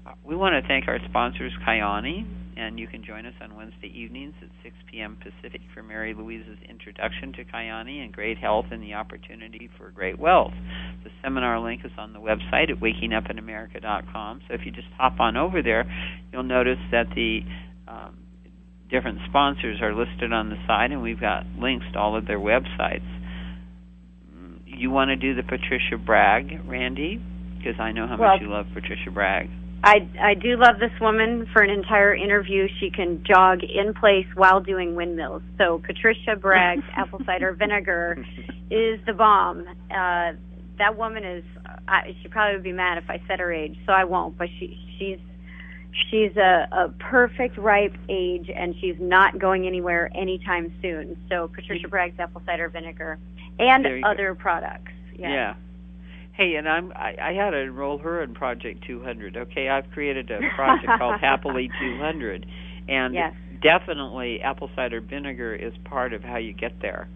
[0.06, 3.92] uh, we want to thank our sponsors, Kyani, and you can join us on Wednesday
[3.94, 5.18] evenings at 6 p.m.
[5.20, 10.18] Pacific for Mary Louise's introduction to Kyani and great health and the opportunity for great
[10.18, 10.54] wealth.
[11.04, 14.40] The seminar link is on the website at wakingupinamerica.com.
[14.48, 15.84] So if you just hop on over there,
[16.32, 17.40] you'll notice that the
[17.86, 18.16] um,
[18.90, 22.40] different sponsors are listed on the side, and we've got links to all of their
[22.40, 23.06] websites.
[24.34, 27.20] Mm, you want to do the Patricia Bragg, Randy?
[27.58, 29.50] Because I know how well, much you love Patricia Bragg.
[29.82, 31.46] I I do love this woman.
[31.52, 35.42] For an entire interview, she can jog in place while doing windmills.
[35.58, 38.24] So Patricia Bragg's apple cider vinegar
[38.70, 39.66] is the bomb.
[39.90, 40.32] Uh,
[40.78, 41.44] that woman is.
[41.88, 44.36] Uh, she probably would be mad if I said her age, so I won't.
[44.36, 45.18] But she she's
[46.10, 51.16] she's a, a perfect ripe age, and she's not going anywhere anytime soon.
[51.28, 53.18] So Patricia Bragg's apple cider vinegar
[53.58, 54.40] and other go.
[54.40, 54.92] products.
[55.18, 55.32] Yeah.
[55.32, 55.54] yeah.
[56.36, 59.36] Hey, and I'm I, I had to enroll her in Project 200.
[59.36, 62.44] Okay, I've created a project called Happily 200,
[62.88, 63.32] and yes.
[63.62, 67.08] definitely apple cider vinegar is part of how you get there.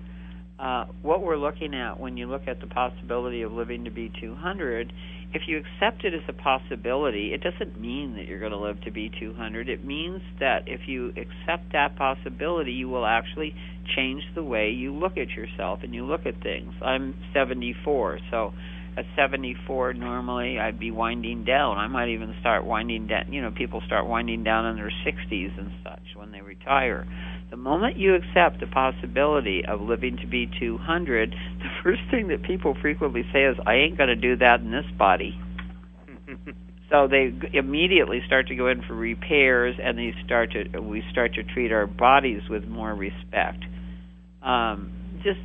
[0.58, 4.12] Uh, what we're looking at when you look at the possibility of living to be
[4.20, 4.92] 200,
[5.32, 8.80] if you accept it as a possibility, it doesn't mean that you're going to live
[8.82, 9.68] to be 200.
[9.68, 13.54] It means that if you accept that possibility, you will actually
[13.96, 16.72] change the way you look at yourself and you look at things.
[16.84, 18.52] I'm 74, so
[18.96, 21.78] at 74 normally I'd be winding down.
[21.78, 23.32] I might even start winding down.
[23.32, 27.06] You know, people start winding down in their 60s and such when they retire.
[27.50, 32.42] The moment you accept the possibility of living to be 200, the first thing that
[32.42, 35.38] people frequently say is, "I ain't going to do that in this body."
[36.90, 41.34] so they immediately start to go in for repairs, and they start to we start
[41.34, 43.64] to treat our bodies with more respect.
[44.42, 44.92] Um,
[45.24, 45.40] just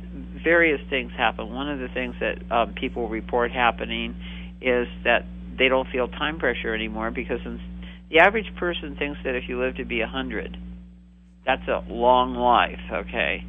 [0.46, 1.52] various things happen.
[1.52, 4.14] One of the things that um, people report happening
[4.62, 5.26] is that
[5.58, 7.40] they don't feel time pressure anymore because
[8.10, 10.56] the average person thinks that if you live to be a hundred,
[11.44, 12.78] that's a long life.
[12.92, 13.42] Okay,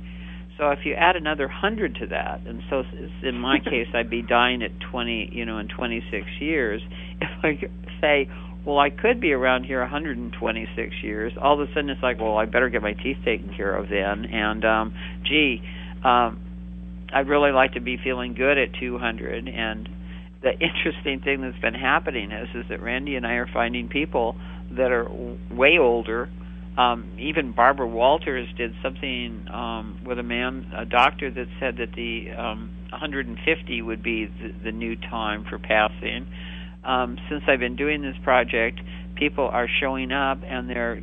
[0.57, 2.81] so if you add another hundred to that, and so
[3.21, 6.81] in my case, I'd be dying at twenty, you know, in twenty six years.
[7.19, 7.59] If I
[7.99, 8.29] say,
[8.63, 11.33] well, I could be around here 126 years.
[11.41, 13.89] All of a sudden, it's like, well, I better get my teeth taken care of
[13.89, 14.25] then.
[14.31, 14.93] And um,
[15.25, 15.61] gee,
[16.03, 16.46] um,
[17.13, 19.47] I'd really like to be feeling good at 200.
[19.47, 19.89] And
[20.41, 24.35] the interesting thing that's been happening is is that Randy and I are finding people
[24.71, 25.07] that are
[25.51, 26.29] way older.
[26.77, 31.93] Um, even Barbara Walters did something um, with a man, a doctor, that said that
[31.95, 36.27] the um, 150 would be the, the new time for passing.
[36.83, 38.79] Um, since I've been doing this project,
[39.15, 41.01] people are showing up and they're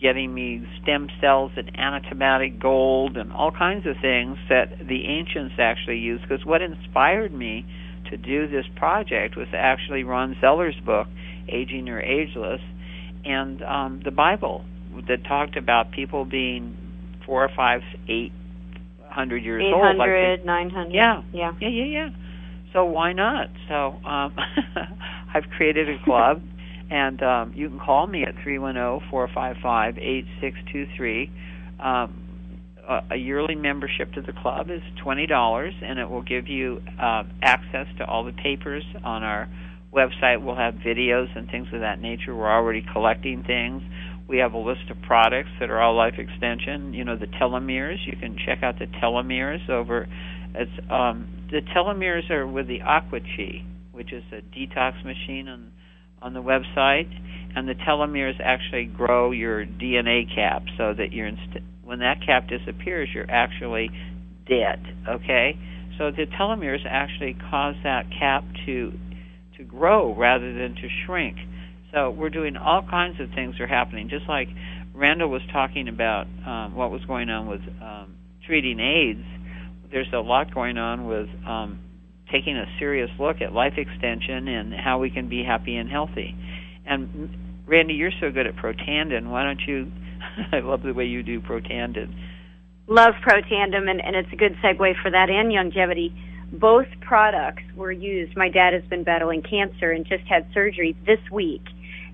[0.00, 5.54] getting me stem cells and anatomatic gold and all kinds of things that the ancients
[5.58, 6.22] actually used.
[6.28, 7.64] Because what inspired me
[8.10, 11.08] to do this project was actually Ron Zeller's book,
[11.48, 12.60] Aging or Ageless,
[13.24, 14.64] and um, the Bible
[15.08, 16.76] that talked about people being
[17.24, 18.32] four or five, eight
[19.08, 19.98] hundred years 800, old.
[19.98, 20.92] Like 900.
[20.92, 21.22] Yeah.
[21.32, 21.52] Yeah.
[21.60, 22.08] Yeah, yeah, yeah.
[22.72, 23.48] So why not?
[23.68, 24.36] So um,
[25.34, 26.42] I've created a club,
[26.90, 30.56] and um, you can call me at three one zero four five five eight six
[30.72, 31.30] two three.
[31.82, 32.22] Um,
[33.10, 37.24] a yearly membership to the club is twenty dollars, and it will give you uh,
[37.42, 39.48] access to all the papers on our
[39.92, 40.44] website.
[40.44, 42.34] We'll have videos and things of that nature.
[42.34, 43.82] We're already collecting things.
[44.28, 46.94] We have a list of products that are all life extension.
[46.94, 47.98] You know the telomeres.
[48.06, 50.06] You can check out the telomeres over.
[50.54, 55.72] It's um, the telomeres are with the Aqua Chi, which is a detox machine on
[56.22, 57.10] on the website,
[57.54, 62.48] and the telomeres actually grow your DNA cap so that you're inst- when that cap
[62.48, 63.90] disappears, you're actually
[64.46, 64.80] dead.
[65.08, 65.58] Okay,
[65.98, 68.92] so the telomeres actually cause that cap to
[69.56, 71.36] to grow rather than to shrink.
[71.92, 74.08] So we're doing all kinds of things are happening.
[74.10, 74.48] Just like
[74.94, 78.14] Randall was talking about um, what was going on with um,
[78.46, 79.24] treating AIDS,
[79.90, 81.78] there's a lot going on with um,
[82.30, 86.34] taking a serious look at life extension and how we can be happy and healthy.
[86.84, 87.30] And
[87.66, 89.28] Randy, you're so good at Protandim.
[89.30, 89.90] Why don't you?
[90.52, 92.14] I love the way you do Protandim.
[92.88, 96.14] Love Protandim, and, and it's a good segue for that and longevity.
[96.52, 98.36] Both products were used.
[98.36, 101.62] My dad has been battling cancer and just had surgery this week.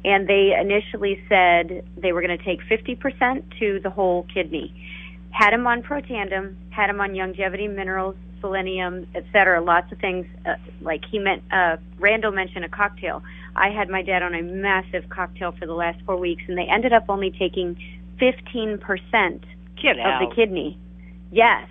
[0.05, 4.75] And they initially said they were going to take 50% to the whole kidney.
[5.31, 9.63] Had him on Protandim, had him on longevity minerals, selenium, etc.
[9.63, 10.27] Lots of things.
[10.45, 13.23] Uh, like he meant, uh, Randall mentioned a cocktail.
[13.57, 16.67] I had my dad on a massive cocktail for the last four weeks, and they
[16.67, 17.77] ended up only taking
[18.21, 18.81] 15%
[19.83, 20.29] Get of out.
[20.29, 20.79] the kidney.
[21.31, 21.69] Yes.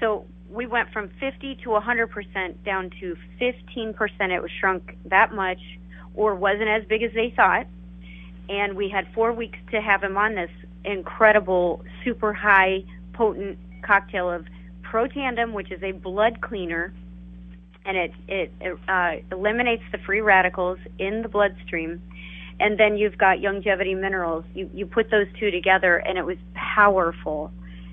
[0.00, 3.94] So we went from 50 to 100% down to 15%.
[4.30, 5.60] It was shrunk that much,
[6.14, 7.66] or wasn't as big as they thought.
[8.48, 10.50] And we had four weeks to have him on this
[10.84, 14.46] incredible, super high, potent cocktail of
[14.90, 16.92] Protandim, which is a blood cleaner,
[17.84, 18.52] and it it
[18.88, 22.02] uh, eliminates the free radicals in the bloodstream.
[22.58, 24.44] And then you've got longevity minerals.
[24.54, 27.52] You you put those two together, and it was powerful.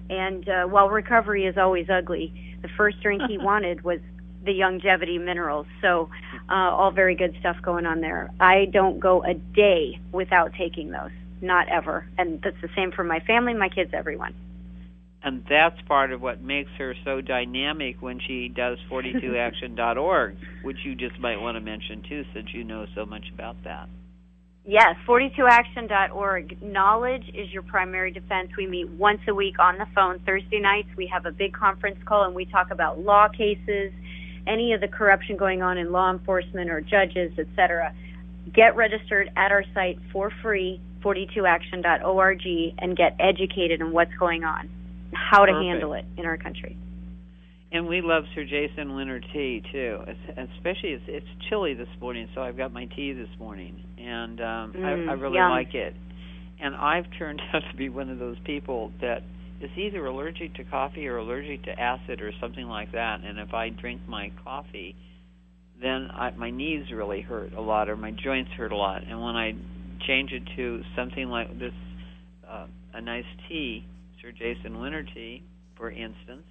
[0.10, 4.00] And uh, while recovery is always ugly, the first drink he wanted was
[4.44, 5.68] the longevity minerals.
[5.82, 6.10] So,
[6.50, 8.32] uh, all very good stuff going on there.
[8.40, 12.08] I don't go a day without taking those, not ever.
[12.18, 14.34] And that's the same for my family, my kids, everyone.
[15.28, 20.96] And that's part of what makes her so dynamic when she does 42action.org, which you
[20.96, 23.90] just might want to mention too, since you know so much about that.
[24.64, 26.62] Yes, 42action.org.
[26.62, 28.52] Knowledge is your primary defense.
[28.58, 30.20] We meet once a week on the phone.
[30.26, 33.92] Thursday nights, we have a big conference call and we talk about law cases,
[34.48, 37.94] any of the corruption going on in law enforcement or judges, etc.
[38.54, 42.42] Get registered at our site for free, 42action.org,
[42.80, 44.70] and get educated on what's going on,
[45.14, 45.66] how to Perfect.
[45.66, 46.78] handle it in our country.
[47.72, 50.00] And we love Sir Jason Winter tea too.
[50.08, 54.40] It's, especially it's, it's chilly this morning, so I've got my tea this morning, and
[54.40, 55.52] um, Mm, I, I really yum.
[55.52, 55.94] like it.
[56.60, 59.20] And I've turned out to be one of those people that
[59.62, 63.22] is either allergic to coffee or allergic to acid or something like that.
[63.24, 64.96] And if I drink my coffee,
[65.82, 69.02] then I, my knees really hurt a lot or my joints hurt a lot.
[69.08, 69.54] And when I
[70.08, 71.74] change it to something like this,
[72.50, 73.86] uh, a nice tea,
[74.28, 75.42] Sir Jason Winter tea,
[75.78, 76.44] for instance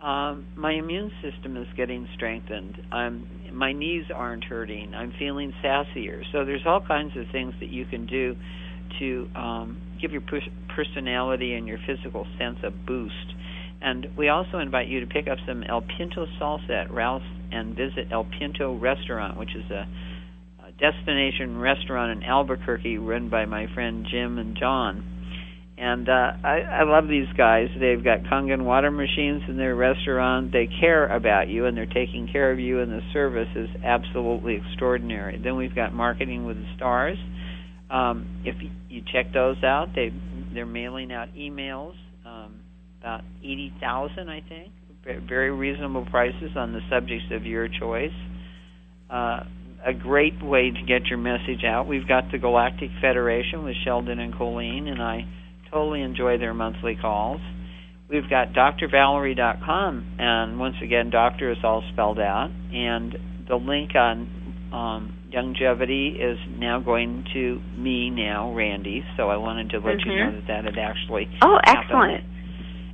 [0.00, 2.76] um, my immune system is getting strengthened.
[2.92, 4.94] I'm, my knees aren't hurting.
[4.94, 6.22] I'm feeling sassier.
[6.32, 8.36] So there's all kinds of things that you can do
[8.98, 13.34] to um, give your pers- personality and your physical sense a boost.
[13.80, 17.74] And we also invite you to pick up some El Pinto salsa at Ralph's and
[17.74, 19.86] visit El Pinto Restaurant, which is a,
[20.66, 25.15] a destination restaurant in Albuquerque run by my friend Jim and John.
[25.78, 27.68] And uh, I, I love these guys.
[27.78, 30.50] They've got Kangen water machines in their restaurant.
[30.50, 34.54] They care about you, and they're taking care of you, and the service is absolutely
[34.56, 35.38] extraordinary.
[35.42, 37.18] Then we've got Marketing with the Stars.
[37.90, 38.56] Um, if
[38.88, 40.12] you, check those out, they
[40.54, 41.92] they're mailing out emails,
[42.24, 42.60] um,
[43.00, 44.72] about eighty thousand, I think.
[45.28, 48.16] Very reasonable prices on the subjects of your choice.
[49.08, 49.44] Uh,
[49.86, 51.86] a great way to get your message out.
[51.86, 55.20] We've got the Galactic Federation with Sheldon and Colleen, and I
[55.70, 57.40] totally enjoy their monthly calls.
[58.08, 63.16] We've got drvalerie.com, and once again, doctor is all spelled out, and
[63.48, 64.28] the link on
[64.72, 69.04] um, longevity is now going to me now, Randy.
[69.16, 70.06] So I wanted to let Mhm.
[70.06, 71.84] you know that that had actually Oh, happened.
[71.84, 72.24] excellent.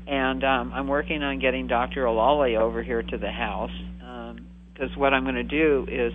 [0.06, 2.04] And um, I'm working on getting Dr.
[2.04, 3.70] Olale over here to the house
[4.74, 6.12] because what I'm going to do is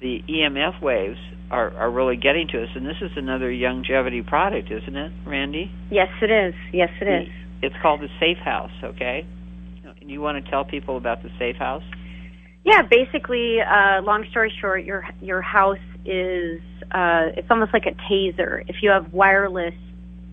[0.00, 1.18] the EMF waves
[1.52, 5.70] are, are really getting to us, and this is another longevity product, isn't it, Randy?
[5.90, 6.54] Yes, it is.
[6.72, 7.28] Yes, it is.
[7.60, 8.72] It's called the Safe House.
[8.82, 9.26] Okay.
[10.00, 11.84] And you want to tell people about the Safe House?
[12.64, 17.94] Yeah, basically, uh, long story short, your your house is uh, it's almost like a
[18.10, 18.64] taser.
[18.68, 19.74] If you have wireless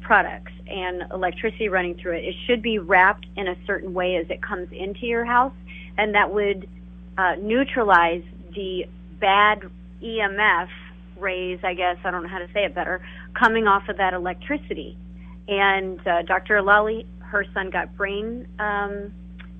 [0.02, 4.30] products and electricity running through it, it should be wrapped in a certain way as
[4.30, 5.54] it comes into your house,
[5.98, 6.70] and that would
[7.18, 8.24] uh, neutralize
[8.56, 8.86] the
[9.20, 9.64] bad
[10.04, 10.70] EMF
[11.20, 11.60] rays.
[11.64, 13.02] I guess I don't know how to say it better,
[13.34, 14.98] coming off of that electricity.
[15.48, 16.62] And uh, Dr.
[16.62, 18.48] Alali, her son got brain.
[18.60, 19.14] Um,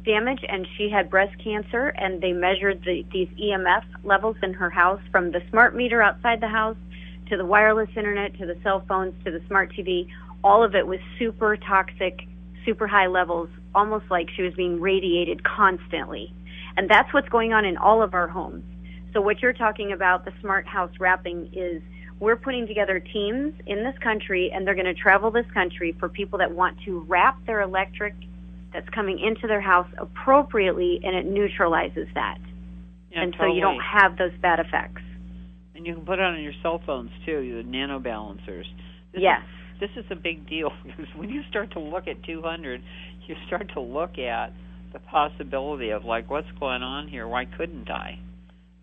[0.06, 4.70] damage and she had breast cancer and they measured the, these EMF levels in her
[4.70, 6.78] house from the smart meter outside the house
[7.30, 10.08] to the wireless internet to the cell phones to the smart TV
[10.44, 12.28] all of it was super toxic
[12.66, 16.34] super high levels almost like she was being radiated constantly
[16.78, 18.64] and that's what's going on in all of our homes
[19.14, 21.82] so what you're talking about the smart house wrapping is
[22.20, 26.10] we're putting together teams in this country and they're going to travel this country for
[26.10, 28.14] people that want to wrap their electric
[28.74, 32.38] that's coming into their house appropriately and it neutralizes that.
[33.12, 35.02] Yeah, and so you don't have those bad effects.
[35.74, 38.68] And you can put it on your cell phones too, the nano balancers.
[39.14, 39.42] This yes.
[39.42, 42.82] Is, this is a big deal because when you start to look at 200,
[43.28, 44.52] you start to look at
[44.92, 47.28] the possibility of like, what's going on here?
[47.28, 48.20] Why couldn't I?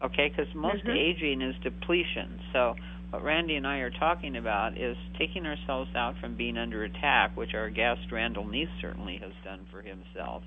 [0.02, 0.96] Okay, because most Mhm.
[0.96, 2.38] aging is depletion.
[2.52, 2.76] So
[3.10, 7.36] what Randy and I are talking about is taking ourselves out from being under attack,
[7.36, 10.42] which our guest Randall Neece certainly has done for himself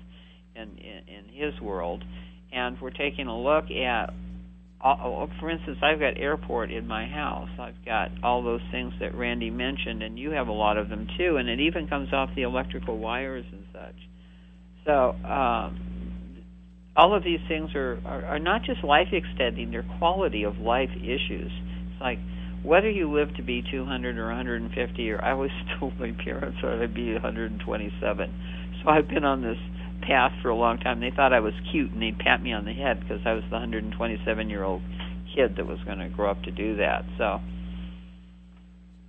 [0.54, 2.04] in, in, in his world,
[2.52, 4.12] and we're taking a look at.
[4.82, 7.50] Uh, for instance, I've got airport in my house.
[7.58, 11.06] I've got all those things that Randy mentioned, and you have a lot of them
[11.18, 11.36] too.
[11.36, 13.96] And it even comes off the electrical wires and such.
[14.86, 15.78] So um,
[17.00, 20.90] all of these things are, are are not just life extending; they're quality of life
[20.96, 21.50] issues.
[21.88, 22.18] It's like
[22.62, 26.94] whether you live to be 200 or 150, or I always told my parents I'd
[26.94, 28.76] be 127.
[28.82, 29.56] So I've been on this
[30.06, 31.00] path for a long time.
[31.00, 33.44] They thought I was cute, and they'd pat me on the head because I was
[33.48, 34.82] the 127 year old
[35.34, 37.04] kid that was going to grow up to do that.
[37.16, 37.40] So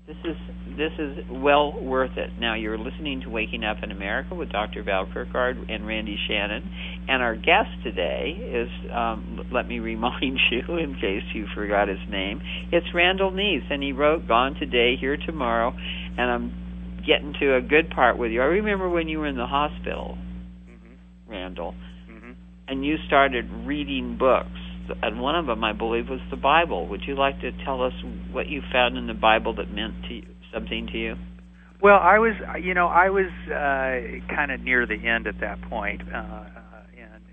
[0.08, 0.38] this is
[0.78, 2.32] this is well worth it.
[2.40, 4.84] Now you're listening to Waking Up in America with Dr.
[4.84, 6.64] Val Kirkgaard and Randi Shannon,
[7.08, 8.70] and our guest today is.
[8.92, 12.42] Um, let me remind you, in case you forgot his name,
[12.72, 15.74] it's Randall Neece, and he wrote "Gone Today, Here Tomorrow,"
[16.18, 18.42] and I'm getting to a good part with you.
[18.42, 20.18] I remember when you were in the hospital,
[20.70, 21.32] Mm-hmm.
[21.32, 21.74] Randall,
[22.12, 22.32] Mm-hmm.
[22.68, 24.50] and you started reading books.
[25.02, 26.88] And one of them, I believe, was the Bible.
[26.90, 27.94] Would you like to tell us
[28.32, 31.16] what you found in the Bible that meant to you, something to you?
[31.82, 35.62] Well, I was, you know, I was uh, kind of near the end at that
[35.70, 36.61] point, uh, uh,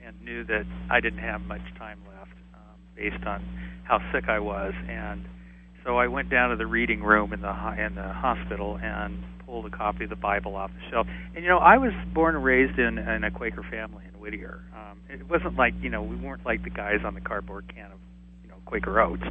[0.08, 3.44] and knew that I didn't have much time left, um, based on
[3.84, 5.24] how sick I was, and
[5.84, 9.66] so I went down to the reading room in the in the hospital and pulled
[9.66, 11.06] a copy of the Bible off the shelf.
[11.34, 14.60] And you know, I was born and raised in, in a Quaker family in Whittier.
[14.74, 17.86] Um, it wasn't like you know we weren't like the guys on the cardboard can
[17.92, 17.98] of
[18.42, 19.24] you know Quaker Oats,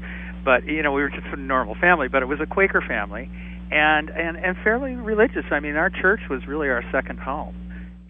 [0.45, 2.07] but you know we were just a normal family.
[2.07, 3.29] But it was a Quaker family,
[3.71, 5.45] and and and fairly religious.
[5.51, 7.55] I mean, our church was really our second home,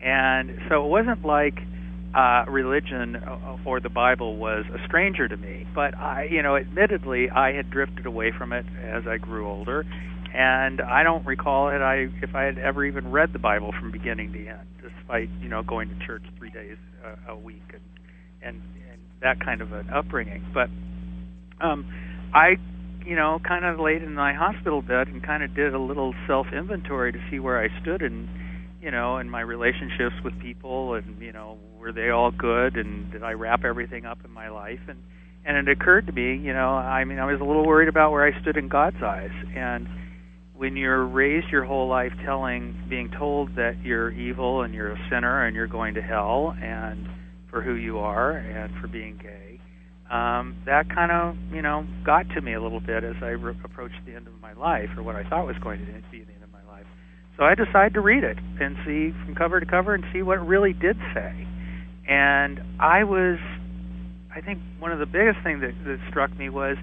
[0.04, 1.56] and so it wasn't like
[2.16, 3.18] uh, religion
[3.66, 5.66] or the Bible was a stranger to me.
[5.76, 9.86] But I, you know, admittedly, I had drifted away from it as I grew older,
[10.34, 11.82] and I don't recall it.
[11.82, 15.50] I if I had ever even read the Bible from beginning to end, despite you
[15.50, 16.78] know going to church three days
[17.28, 17.82] a, a week and
[18.42, 20.46] and and that kind of an upbringing.
[20.54, 20.70] But
[21.64, 21.86] um,
[22.34, 22.56] I,
[23.06, 26.14] you know, kind of laid in my hospital bed and kind of did a little
[26.28, 28.30] self inventory to see where I stood and
[28.82, 33.12] you know, in my relationships with people, and you know, were they all good, and
[33.12, 34.80] did I wrap everything up in my life?
[34.88, 35.00] And
[35.46, 38.12] and it occurred to me, you know, I mean, I was a little worried about
[38.12, 39.88] where I stood in God's eyes, and
[40.58, 45.10] when you're raised your whole life telling, being told that you're evil and you're a
[45.10, 47.08] sinner and you're going to hell, and
[47.50, 49.62] for who you are and for being gay,
[50.12, 53.56] um, that kind of, you know, got to me a little bit as I re-
[53.64, 56.34] approached the end of my life, or what I thought was going to be the
[56.34, 56.86] end of my life.
[57.38, 60.40] So I decided to read it and see from cover to cover and see what
[60.40, 61.48] it really did say.
[62.08, 63.38] And I was,
[64.34, 66.78] I think one of the biggest things that, that struck me was,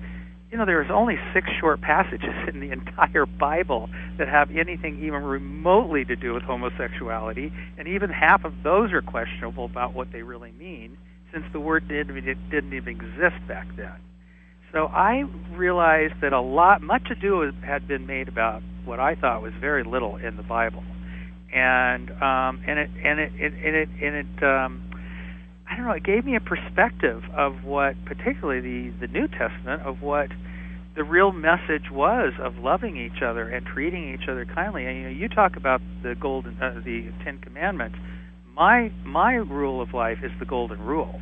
[0.50, 5.22] you know, there's only six short passages in the entire Bible that have anything even
[5.22, 10.22] remotely to do with homosexuality, and even half of those are questionable about what they
[10.22, 10.96] really mean,
[11.32, 12.14] since the word didn't,
[12.50, 13.96] didn't even exist back then.
[14.72, 15.22] So I
[15.52, 19.84] realized that a lot, much ado had been made about what I thought was very
[19.84, 20.82] little in the Bible,
[21.54, 24.90] and um, and it and it, it and it and it um,
[25.70, 25.92] I don't know.
[25.92, 30.28] It gave me a perspective of what, particularly the the New Testament, of what
[30.94, 34.86] the real message was of loving each other and treating each other kindly.
[34.86, 37.96] And you know, you talk about the golden, uh, the Ten Commandments.
[38.54, 41.20] My my rule of life is the golden rule.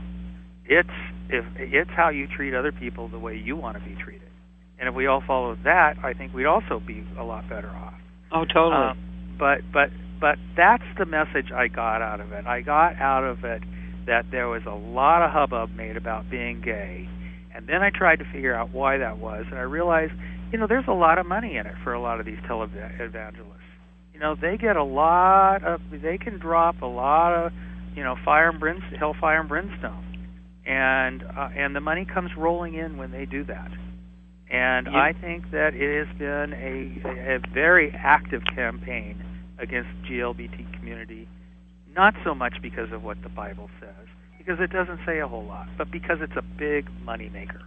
[0.67, 0.89] It's
[1.29, 4.29] if it's how you treat other people the way you want to be treated.
[4.79, 7.95] And if we all followed that, I think we'd also be a lot better off.
[8.33, 8.91] Oh, totally.
[8.91, 9.89] Um, but but
[10.21, 12.47] but that's the message I got out of it.
[12.47, 13.63] I got out of it
[14.07, 17.09] that there was a lot of hubbub made about being gay,
[17.55, 20.13] and then I tried to figure out why that was, and I realized,
[20.53, 23.59] you know, there's a lot of money in it for a lot of these televangelists.
[24.13, 27.53] You know, they get a lot of, they can drop a lot of,
[27.97, 30.13] you know, fire and brimstone, hellfire and brimstone
[30.67, 33.71] and uh, and the money comes rolling in when they do that.
[34.51, 34.89] And.
[34.89, 39.23] I think that it has been a, a very active campaign
[39.59, 41.29] against GLBT community,
[41.95, 44.07] not so much because of what the Bible says,
[44.39, 47.61] because it doesn't say a whole lot, but because it's a big money maker.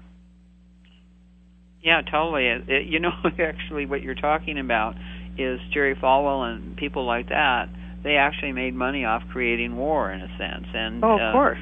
[1.84, 2.48] Yeah, totally.
[2.48, 4.96] It, it, you know, actually, what you're talking about
[5.38, 7.66] is Jerry Falwell and people like that.
[8.04, 10.68] They actually made money off creating war, in a sense.
[10.74, 11.60] And oh, of uh, course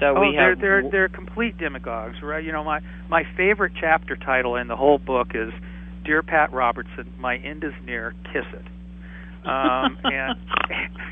[0.00, 2.42] so oh, we they're have they're they're complete demagogues, right?
[2.42, 5.52] You know, my my favorite chapter title in the whole book is
[6.04, 8.14] "Dear Pat Robertson, my end is near.
[8.32, 8.64] Kiss it."
[9.44, 10.38] Um, and,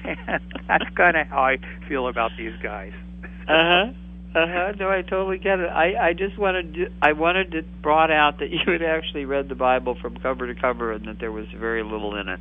[0.29, 1.59] and that's kind of how I
[1.89, 2.93] feel about these guys.
[3.25, 3.85] uh huh.
[4.35, 4.73] Uh huh.
[4.81, 5.69] No, I totally get it.
[5.69, 9.49] I I just wanted to I wanted to brought out that you had actually read
[9.49, 12.41] the Bible from cover to cover and that there was very little in it.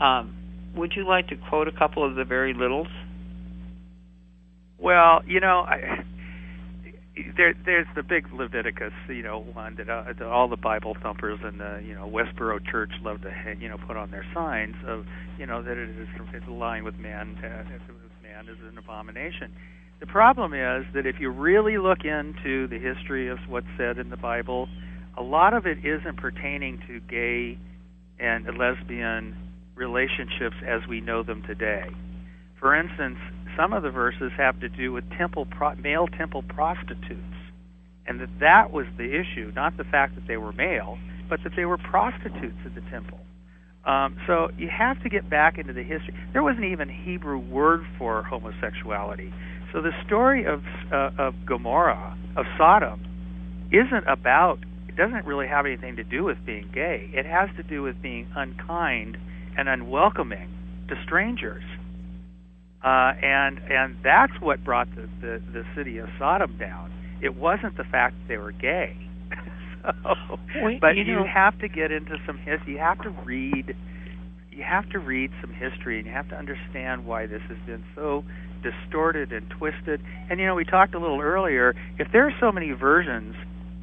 [0.00, 0.34] Um,
[0.76, 2.88] would you like to quote a couple of the very littles?
[4.78, 6.04] Well, you know, I,
[7.36, 11.40] there there's the big Leviticus, you know, one that, uh, that all the Bible thumpers
[11.42, 15.04] and the you know Westboro Church love to you know put on their signs of
[15.38, 17.36] you know that it is it's aligned with man.
[17.42, 19.52] Uh, with man is an abomination.
[19.98, 24.10] The problem is that if you really look into the history of what's said in
[24.10, 24.68] the Bible,
[25.16, 27.58] a lot of it isn't pertaining to gay
[28.18, 29.34] and lesbian
[29.74, 31.86] relationships as we know them today.
[32.60, 33.18] For instance,
[33.56, 37.22] some of the verses have to do with temple pro- male temple prostitutes,
[38.06, 40.98] and that that was the issue, not the fact that they were male,
[41.28, 43.18] but that they were prostitutes at the temple.
[43.84, 46.14] Um, so you have to get back into the history.
[46.32, 49.32] There wasn't even Hebrew word for homosexuality.
[49.72, 53.00] So the story of uh, of Gomorrah, of Sodom,
[53.70, 54.58] isn't about.
[54.88, 57.10] It doesn't really have anything to do with being gay.
[57.12, 59.18] It has to do with being unkind
[59.56, 60.48] and unwelcoming
[60.88, 61.64] to strangers.
[62.86, 66.92] Uh, and and that's what brought the, the the city of Sodom down.
[67.20, 68.96] It wasn't the fact that they were gay.
[69.82, 72.74] so, well, but you, you have to get into some history.
[72.74, 73.74] You have to read.
[74.52, 77.82] You have to read some history, and you have to understand why this has been
[77.96, 78.22] so
[78.62, 80.00] distorted and twisted.
[80.30, 81.74] And you know, we talked a little earlier.
[81.98, 83.34] If there are so many versions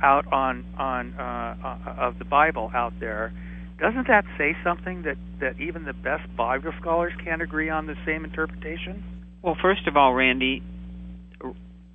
[0.02, 3.34] out on on uh, uh, of the Bible out there,
[3.80, 7.96] doesn't that say something that, that even the best Bible scholars can't agree on the
[8.06, 9.04] same interpretation?
[9.42, 10.64] Well, first of all, Randy,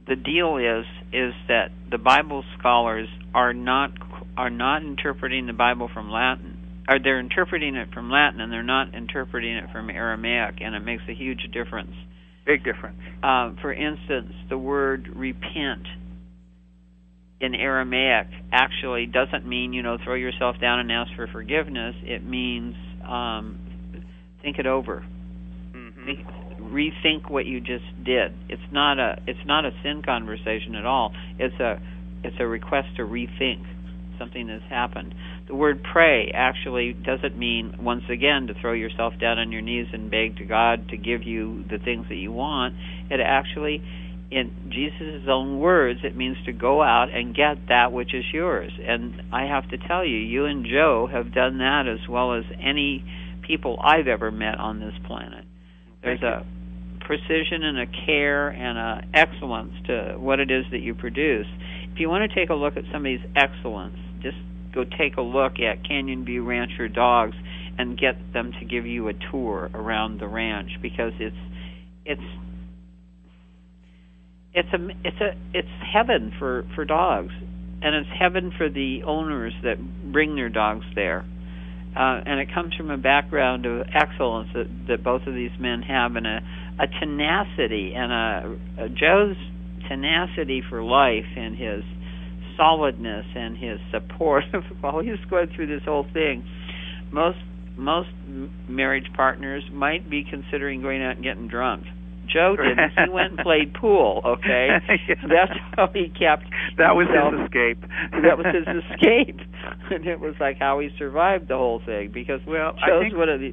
[0.09, 3.91] the deal is is that the Bible scholars are not
[4.37, 6.57] are not interpreting the Bible from Latin.
[6.89, 10.81] Or they're interpreting it from Latin and they're not interpreting it from Aramaic, and it
[10.81, 11.93] makes a huge difference.
[12.47, 12.97] Big difference.
[13.23, 15.87] Uh, for instance, the word repent
[17.41, 21.95] in Aramaic actually doesn't mean you know throw yourself down and ask for forgiveness.
[22.03, 22.75] It means
[23.07, 23.59] um,
[24.43, 25.05] think it over,
[25.73, 26.75] mm-hmm.
[26.75, 28.33] rethink what you just did.
[28.49, 31.13] It's not a it's not a sin conversation at all.
[31.39, 31.81] It's a
[32.25, 33.65] it's a request to rethink
[34.19, 35.15] something that's happened.
[35.47, 39.87] The word pray actually doesn't mean once again to throw yourself down on your knees
[39.93, 42.75] and beg to God to give you the things that you want.
[43.11, 43.83] It actually
[44.31, 48.71] in Jesus' own words, it means to go out and get that which is yours.
[48.79, 52.45] And I have to tell you, you and Joe have done that as well as
[52.61, 53.05] any
[53.47, 55.45] people I've ever met on this planet.
[56.03, 56.47] There's a
[57.01, 61.47] precision and a care and a excellence to what it is that you produce.
[61.93, 64.37] If you want to take a look at somebody's excellence, just
[64.75, 67.35] go take a look at Canyon View Ranch for Dogs
[67.79, 71.37] and get them to give you a tour around the ranch because it's
[72.05, 72.21] it's
[74.55, 77.33] it's a it's a it's heaven for for dogs,
[77.83, 79.77] and it's heaven for the owners that
[80.13, 81.25] bring their dogs there.
[81.97, 85.83] Uh, and it comes from a background of excellence that, that both of these men
[85.83, 86.41] have, and a,
[86.79, 89.37] a tenacity and a, a Joe's
[89.89, 91.83] tenacity for life and his
[92.57, 94.45] solidness and his support
[94.81, 96.45] while he was going through this whole thing.
[97.13, 97.39] Most
[97.77, 98.09] most
[98.69, 101.85] marriage partners might be considering going out and getting drunk.
[102.29, 102.93] Joe didn't.
[102.95, 104.21] he went and played pool.
[104.25, 104.69] Okay,
[105.09, 105.15] yeah.
[105.29, 106.45] that's how he kept.
[106.77, 107.81] That was himself, his escape.
[108.23, 109.41] that was his escape,
[109.91, 113.17] and it was like how he survived the whole thing because well, Joe's I think,
[113.17, 113.53] one of the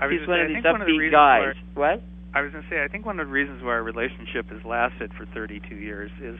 [0.00, 1.54] I was he's one say, of these one of the upbeat guys.
[1.74, 2.02] why- What?
[2.34, 4.58] I was going to say, I think one of the reasons why our relationship has
[4.64, 6.34] lasted for 32 years is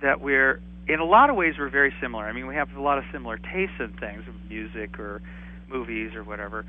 [0.00, 2.24] that we're, in a lot of ways, we're very similar.
[2.26, 5.20] I mean, we have a lot of similar tastes in things, music or
[5.68, 6.64] movies or whatever,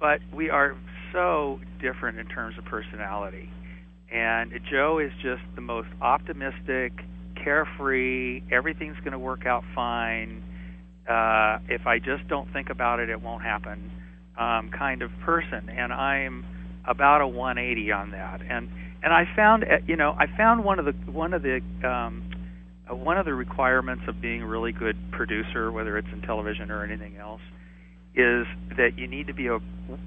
[0.00, 0.74] but we are
[1.12, 3.50] so different in terms of personality.
[4.12, 6.92] And Joe is just the most optimistic,
[7.42, 10.42] carefree, everything's going to work out fine.
[11.08, 13.90] Uh, if I just don't think about it, it won't happen
[14.38, 15.68] um, kind of person.
[15.68, 16.44] And I'm
[16.86, 18.40] about a 180 on that.
[18.42, 18.68] And
[19.02, 22.30] and I found uh, you know I found one of the one of the um,
[22.90, 26.70] uh, one of the requirements of being a really good producer, whether it's in television
[26.70, 27.40] or anything else,
[28.14, 28.46] is
[28.76, 29.58] that you need to be a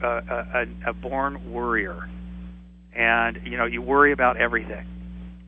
[0.02, 2.10] a, a, a born worrier,
[2.96, 4.86] and you know you worry about everything.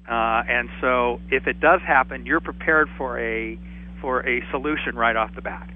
[0.08, 3.60] Uh, and so if it does happen, you're prepared for a
[4.02, 5.70] for a solution right off the bat.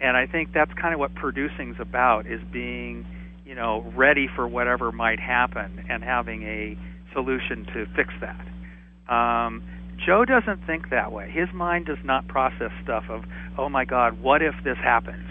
[0.00, 3.06] And I think that's kind of what producing's about is being,
[3.44, 6.76] you know, ready for whatever might happen and having a
[7.12, 9.12] solution to fix that.
[9.12, 9.62] Um,
[10.06, 11.30] Joe doesn't think that way.
[11.30, 13.24] His mind does not process stuff of,
[13.58, 15.28] oh my God, what if this happens?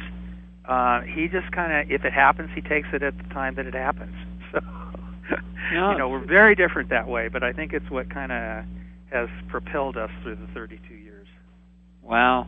[0.69, 3.65] Uh, he just kind of, if it happens, he takes it at the time that
[3.65, 4.15] it happens.
[5.71, 5.91] So, No.
[5.91, 7.27] you know, we're very different that way.
[7.27, 8.65] But I think it's what kind of
[9.11, 11.27] has propelled us through the 32 years.
[12.01, 12.47] Wow.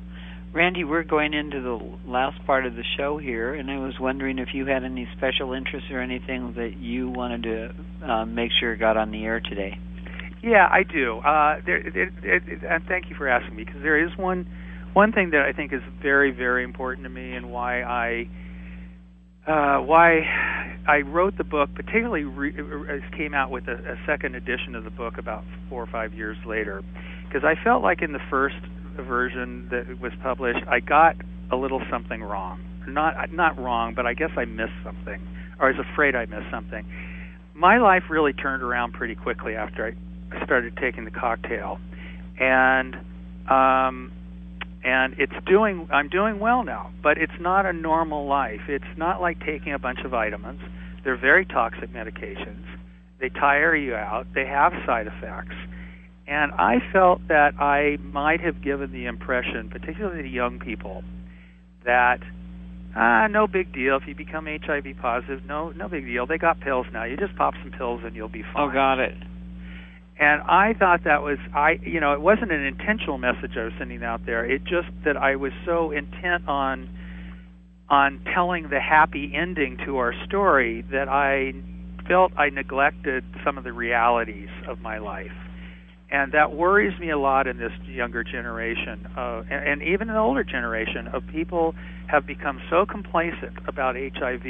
[0.54, 4.38] Randy, we're going into the last part of the show here, and I was wondering
[4.40, 7.76] if you had any special interests or anything that you wanted to
[8.12, 9.78] uh, make sure got on the air today.
[10.44, 11.20] Yeah, I do.
[11.20, 14.46] Uh, there, it, it, it, and thank you for asking me because there is one
[14.94, 18.28] one thing that I think is very very important to me and why I
[19.48, 20.22] uh, why
[20.88, 24.84] I wrote the book, particularly re- it came out with a, a second edition of
[24.84, 26.84] the book about four or five years later,
[27.28, 28.58] because I felt like in the first
[28.98, 31.16] version that was published, I got
[31.52, 32.62] a little something wrong.
[32.88, 35.22] Not not wrong, but I guess I missed something,
[35.60, 36.86] or I was afraid I missed something.
[37.54, 39.94] My life really turned around pretty quickly after
[40.32, 41.80] I started taking the cocktail,
[42.40, 42.96] and
[43.50, 44.12] um,
[44.84, 48.62] and it's doing I'm doing well now, but it's not a normal life.
[48.68, 50.62] It's not like taking a bunch of vitamins.
[51.04, 52.66] They're very toxic medications.
[53.20, 54.28] They tire you out.
[54.34, 55.56] They have side effects.
[56.28, 61.04] And I felt that I might have given the impression, particularly to young people,
[61.86, 62.20] that
[62.96, 65.46] ah, no big deal if you become HIV positive.
[65.46, 66.26] No, no big deal.
[66.26, 67.04] They got pills now.
[67.04, 68.70] You just pop some pills and you'll be fine.
[68.70, 69.16] Oh, got it.
[70.22, 73.74] And I thought that was I you know, it wasn't an intentional message I was
[73.80, 74.46] sending out there.
[74.46, 76.88] It just that I was so intent on
[77.90, 81.54] on telling the happy ending to our story that I
[82.08, 85.32] felt I neglected some of the realities of my life.
[86.12, 90.18] And that worries me a lot in this younger generation, uh, and, and even an
[90.18, 91.74] older generation of people
[92.08, 94.46] have become so complacent about HIV,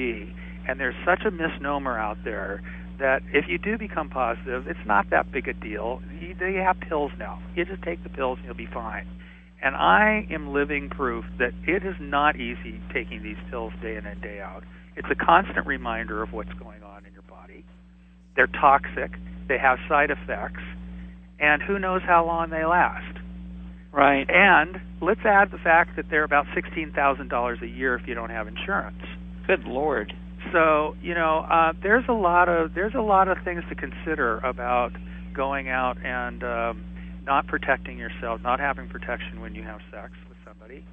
[0.67, 2.61] and there's such a misnomer out there
[3.01, 6.01] that if you do become positive, it's not that big a deal.
[6.21, 7.41] You, they have pills now.
[7.55, 9.07] You just take the pills and you'll be fine.
[9.61, 14.05] And I am living proof that it is not easy taking these pills day in
[14.05, 14.63] and day out.
[14.95, 17.65] It's a constant reminder of what's going on in your body.
[18.35, 19.11] They're toxic,
[19.47, 20.61] they have side effects,
[21.39, 23.17] and who knows how long they last.
[23.91, 24.25] Right.
[24.29, 28.47] And let's add the fact that they're about $16,000 a year if you don't have
[28.47, 29.01] insurance.
[29.47, 30.13] Good lord.
[30.51, 34.39] So you know, uh, there's a lot of there's a lot of things to consider
[34.39, 34.91] about
[35.33, 36.85] going out and um,
[37.23, 40.85] not protecting yourself, not having protection when you have sex with somebody,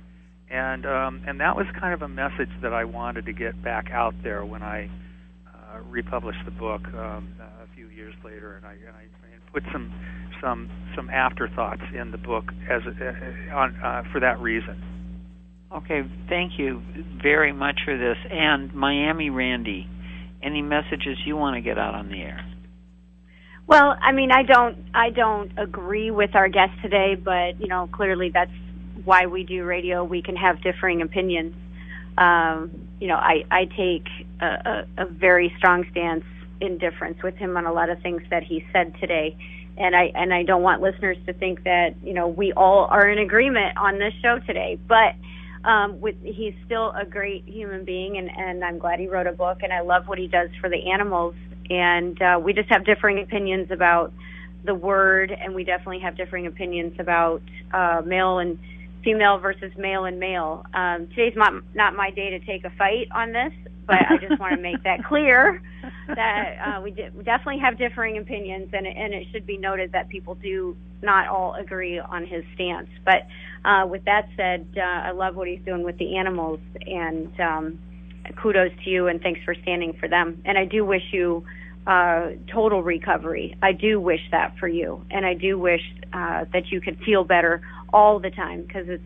[0.51, 3.91] and um, and that was kind of a message that I wanted to get back
[3.93, 4.91] out there when I
[5.47, 9.03] uh, republished the book um, a few years later, and I, and I
[9.35, 9.93] and put some
[10.41, 14.83] some some afterthoughts in the book as a, on uh, for that reason.
[15.71, 16.83] Okay, thank you
[17.23, 18.17] very much for this.
[18.31, 19.87] And Miami Randy,
[20.43, 22.45] any messages you want to get out on the air?
[23.67, 27.87] Well, I mean, I don't, I don't agree with our guest today, but you know,
[27.93, 28.51] clearly that's
[29.05, 30.03] why we do radio.
[30.05, 31.55] We can have differing opinions.
[32.17, 34.07] Um, you know, I, I take
[34.41, 36.25] a, a, a very strong stance
[36.63, 39.37] in difference with him on a lot of things that he said today,
[39.77, 43.09] and I and I don't want listeners to think that you know we all are
[43.09, 45.15] in agreement on this show today, but
[45.65, 49.33] um, with he's still a great human being, and and I'm glad he wrote a
[49.33, 51.35] book, and I love what he does for the animals,
[51.71, 54.13] and uh, we just have differing opinions about
[54.65, 57.43] the word, and we definitely have differing opinions about
[57.73, 58.59] uh, male and
[59.05, 60.65] female versus male and male.
[60.75, 63.53] Um, today's not, not my day to take a fight on this,
[63.89, 65.61] but I just want to make that clear
[66.07, 70.09] that uh, we, we definitely have differing opinions, and, and it should be noted that
[70.11, 72.89] people do not all agree on his stance.
[73.05, 73.27] But
[73.65, 77.79] uh, with that said, uh, I love what he's doing with the animals, and um,
[78.41, 80.43] kudos to you, and thanks for standing for them.
[80.45, 81.45] And I do wish you
[81.87, 83.57] uh, total recovery.
[83.63, 85.81] I do wish that for you, and I do wish
[86.13, 89.03] uh, that you could feel better all the time because it's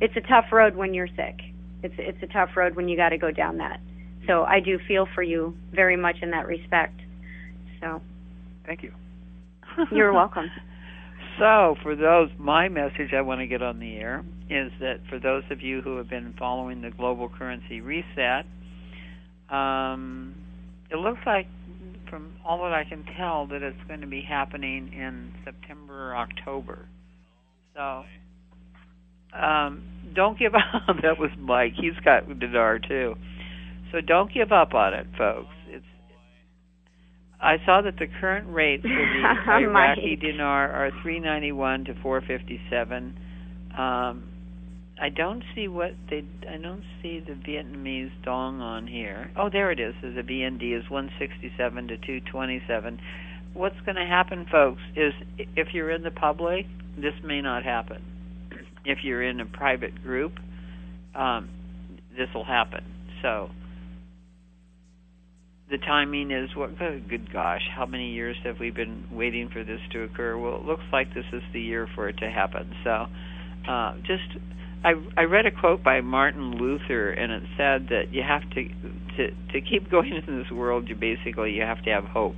[0.00, 1.40] it's a tough road when you're sick.
[1.84, 3.80] It's it's a tough road when you got to go down that.
[4.26, 7.00] So I do feel for you very much in that respect.
[7.80, 8.00] So,
[8.64, 8.92] thank you.
[9.92, 10.46] You're welcome.
[11.38, 15.18] So, for those, my message I want to get on the air is that for
[15.18, 18.46] those of you who have been following the global currency reset,
[19.50, 20.34] um,
[20.90, 21.46] it looks like,
[22.08, 26.16] from all that I can tell, that it's going to be happening in September or
[26.16, 26.86] October.
[27.74, 28.04] So,
[29.38, 29.82] um,
[30.14, 30.96] don't give up.
[31.02, 31.72] that was Mike.
[31.78, 33.14] He's got dinar too.
[33.92, 35.54] So don't give up on it, folks.
[35.68, 35.84] It's
[37.40, 43.14] I saw that the current rates for the Iraqi dinar are 391 to 457.
[43.76, 44.24] Um,
[45.00, 46.24] I don't see what they.
[46.48, 49.30] I don't see the Vietnamese dong on here.
[49.36, 49.94] Oh, there it is.
[50.00, 52.98] The VND is 167 to 227.
[53.52, 56.64] What's going to happen, folks, is if you're in the public,
[56.96, 58.02] this may not happen.
[58.86, 60.32] If you're in a private group,
[61.14, 61.50] um,
[62.16, 62.84] this will happen.
[63.20, 63.50] So
[65.70, 69.80] the timing is what good gosh how many years have we been waiting for this
[69.92, 73.06] to occur well it looks like this is the year for it to happen so
[73.68, 74.38] uh, just
[74.84, 78.68] I, I read a quote by Martin Luther, and it said that you have to
[79.16, 80.88] to to keep going in this world.
[80.88, 82.36] You basically you have to have hope.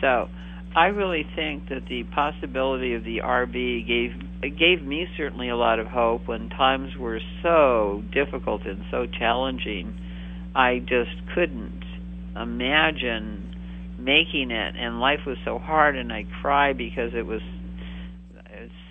[0.00, 0.28] So,
[0.74, 5.56] I really think that the possibility of the RV gave it gave me certainly a
[5.56, 9.98] lot of hope when times were so difficult and so challenging.
[10.54, 11.84] I just couldn't
[12.40, 13.56] imagine
[13.98, 14.74] making it.
[14.76, 17.40] And life was so hard and I cry because it was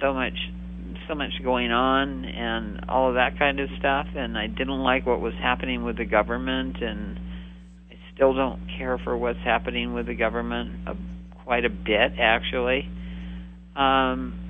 [0.01, 0.33] so much
[1.07, 4.07] so much going on and all of that kind of stuff.
[4.15, 7.19] And I didn't like what was happening with the government and
[7.89, 10.93] I still don't care for what's happening with the government uh,
[11.43, 12.89] quite a bit actually.
[13.75, 14.41] Um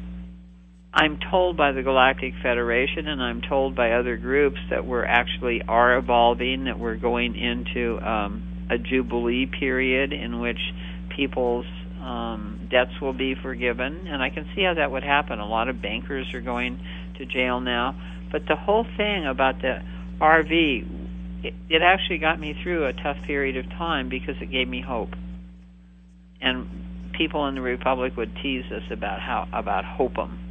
[0.98, 5.62] I'm told by the Galactic Federation and I'm told by other groups that we're actually
[5.68, 10.60] are evolving that we're going into um a jubilee period in which
[11.16, 11.66] people's
[12.02, 15.40] um, debts will be forgiven, and I can see how that would happen.
[15.40, 16.80] A lot of bankers are going
[17.18, 17.96] to jail now,
[18.32, 19.82] but the whole thing about the
[20.20, 24.68] RV, it, it actually got me through a tough period of time because it gave
[24.68, 25.14] me hope.
[26.42, 30.45] And people in the Republic would tease us about how about hopeum.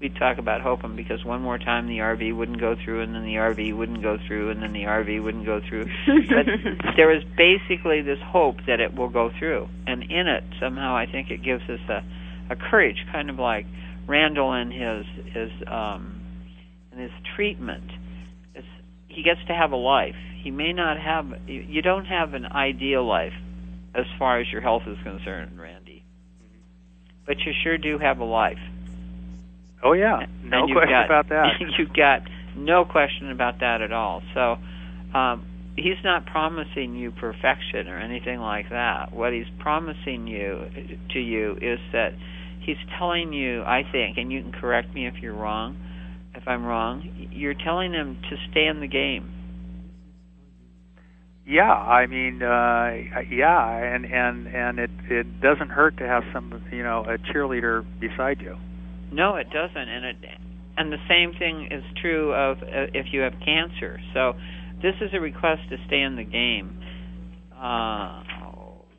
[0.00, 3.22] We'd talk about Hokum because one more time the RV wouldn't go through, and then
[3.22, 5.84] the RV wouldn't go through, and then the RV wouldn't go through.
[6.06, 10.96] but there is basically this hope that it will go through, and in it somehow
[10.96, 12.02] I think it gives us a,
[12.52, 13.66] a courage, kind of like
[14.06, 16.20] Randall in his his um,
[16.92, 17.90] in his treatment.
[18.54, 18.66] It's,
[19.08, 20.16] he gets to have a life.
[20.42, 21.26] He may not have.
[21.46, 23.32] You don't have an ideal life
[23.94, 26.04] as far as your health is concerned, Randy,
[27.24, 28.58] but you sure do have a life
[29.84, 31.46] Oh yeah, no question got, about that.
[31.78, 32.22] You've got
[32.56, 34.22] no question about that at all.
[34.32, 34.56] So
[35.16, 35.44] um,
[35.76, 39.12] he's not promising you perfection or anything like that.
[39.12, 40.64] What he's promising you
[41.12, 42.12] to you is that
[42.60, 45.76] he's telling you, I think, and you can correct me if you're wrong,
[46.34, 47.28] if I'm wrong.
[47.30, 49.30] You're telling him to stay in the game.
[51.46, 56.64] Yeah, I mean, uh, yeah, and and and it it doesn't hurt to have some,
[56.72, 58.56] you know, a cheerleader beside you.
[59.14, 60.16] No, it doesn't, and it
[60.76, 64.00] and the same thing is true of uh, if you have cancer.
[64.12, 64.32] So
[64.82, 66.80] this is a request to stay in the game.
[67.54, 68.22] Uh,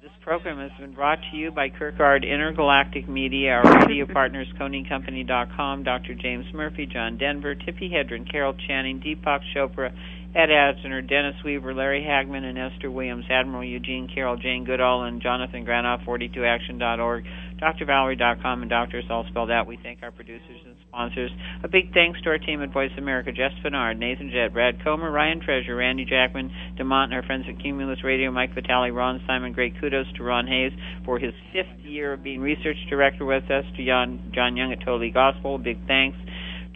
[0.02, 5.84] this program has been brought to you by Kirkgaard Intergalactic Media, our radio partners, ConingCompany.com,
[5.84, 6.16] Dr.
[6.16, 9.92] James Murphy, John Denver, Tippi Hedren, Carol Channing, Deepak Chopra,
[10.36, 15.22] Ed Asner, Dennis Weaver, Larry Hagman, and Esther Williams, Admiral Eugene Carroll, Jane Goodall, and
[15.22, 17.26] Jonathan Granoff, 42action.org.
[17.62, 19.68] DrValerie.com and doctors all spelled out.
[19.68, 21.32] We thank our producers and sponsors.
[21.64, 25.12] A big thanks to our team at Voice America, Jess Fenard, Nathan Jett, Brad Comer,
[25.12, 29.54] Ryan Treasure, Randy Jackman, DeMont, and our friends at Cumulus Radio, Mike Vitale, Ron Simon.
[29.54, 30.72] Great kudos to Ron Hayes
[31.06, 34.80] for his fifth year of being research director with us, to John, John Young at
[34.80, 35.58] Totally Gospel.
[35.58, 36.18] Big thanks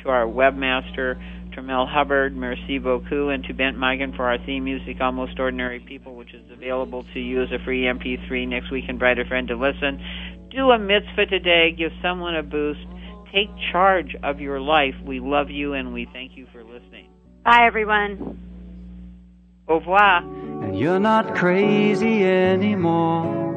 [0.03, 1.19] to our webmaster,
[1.61, 6.15] Mel Hubbard, merci beaucoup, and to Bent Migan for our theme music, Almost Ordinary People,
[6.15, 9.55] which is available to you as a free MP3 next week in Brighter Friend to
[9.55, 9.99] listen.
[10.51, 11.71] Do a mitzvah today.
[11.77, 12.79] Give someone a boost.
[13.33, 14.95] Take charge of your life.
[15.05, 17.09] We love you and we thank you for listening.
[17.45, 18.39] Bye, everyone.
[19.67, 20.23] Au revoir.
[20.63, 23.49] And you're not crazy anymore.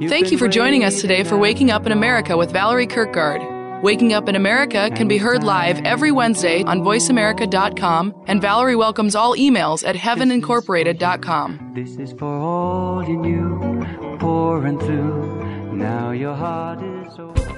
[0.00, 3.82] You've Thank you for joining us today for Waking Up in America with Valerie Kirkgaard.
[3.82, 9.14] Waking Up in America can be heard live every Wednesday on voiceamerica.com, and Valerie welcomes
[9.14, 11.72] all emails at heavenincorporated.com.
[11.74, 15.37] This is for all you knew, pouring through.
[15.78, 17.57] Now your heart is open.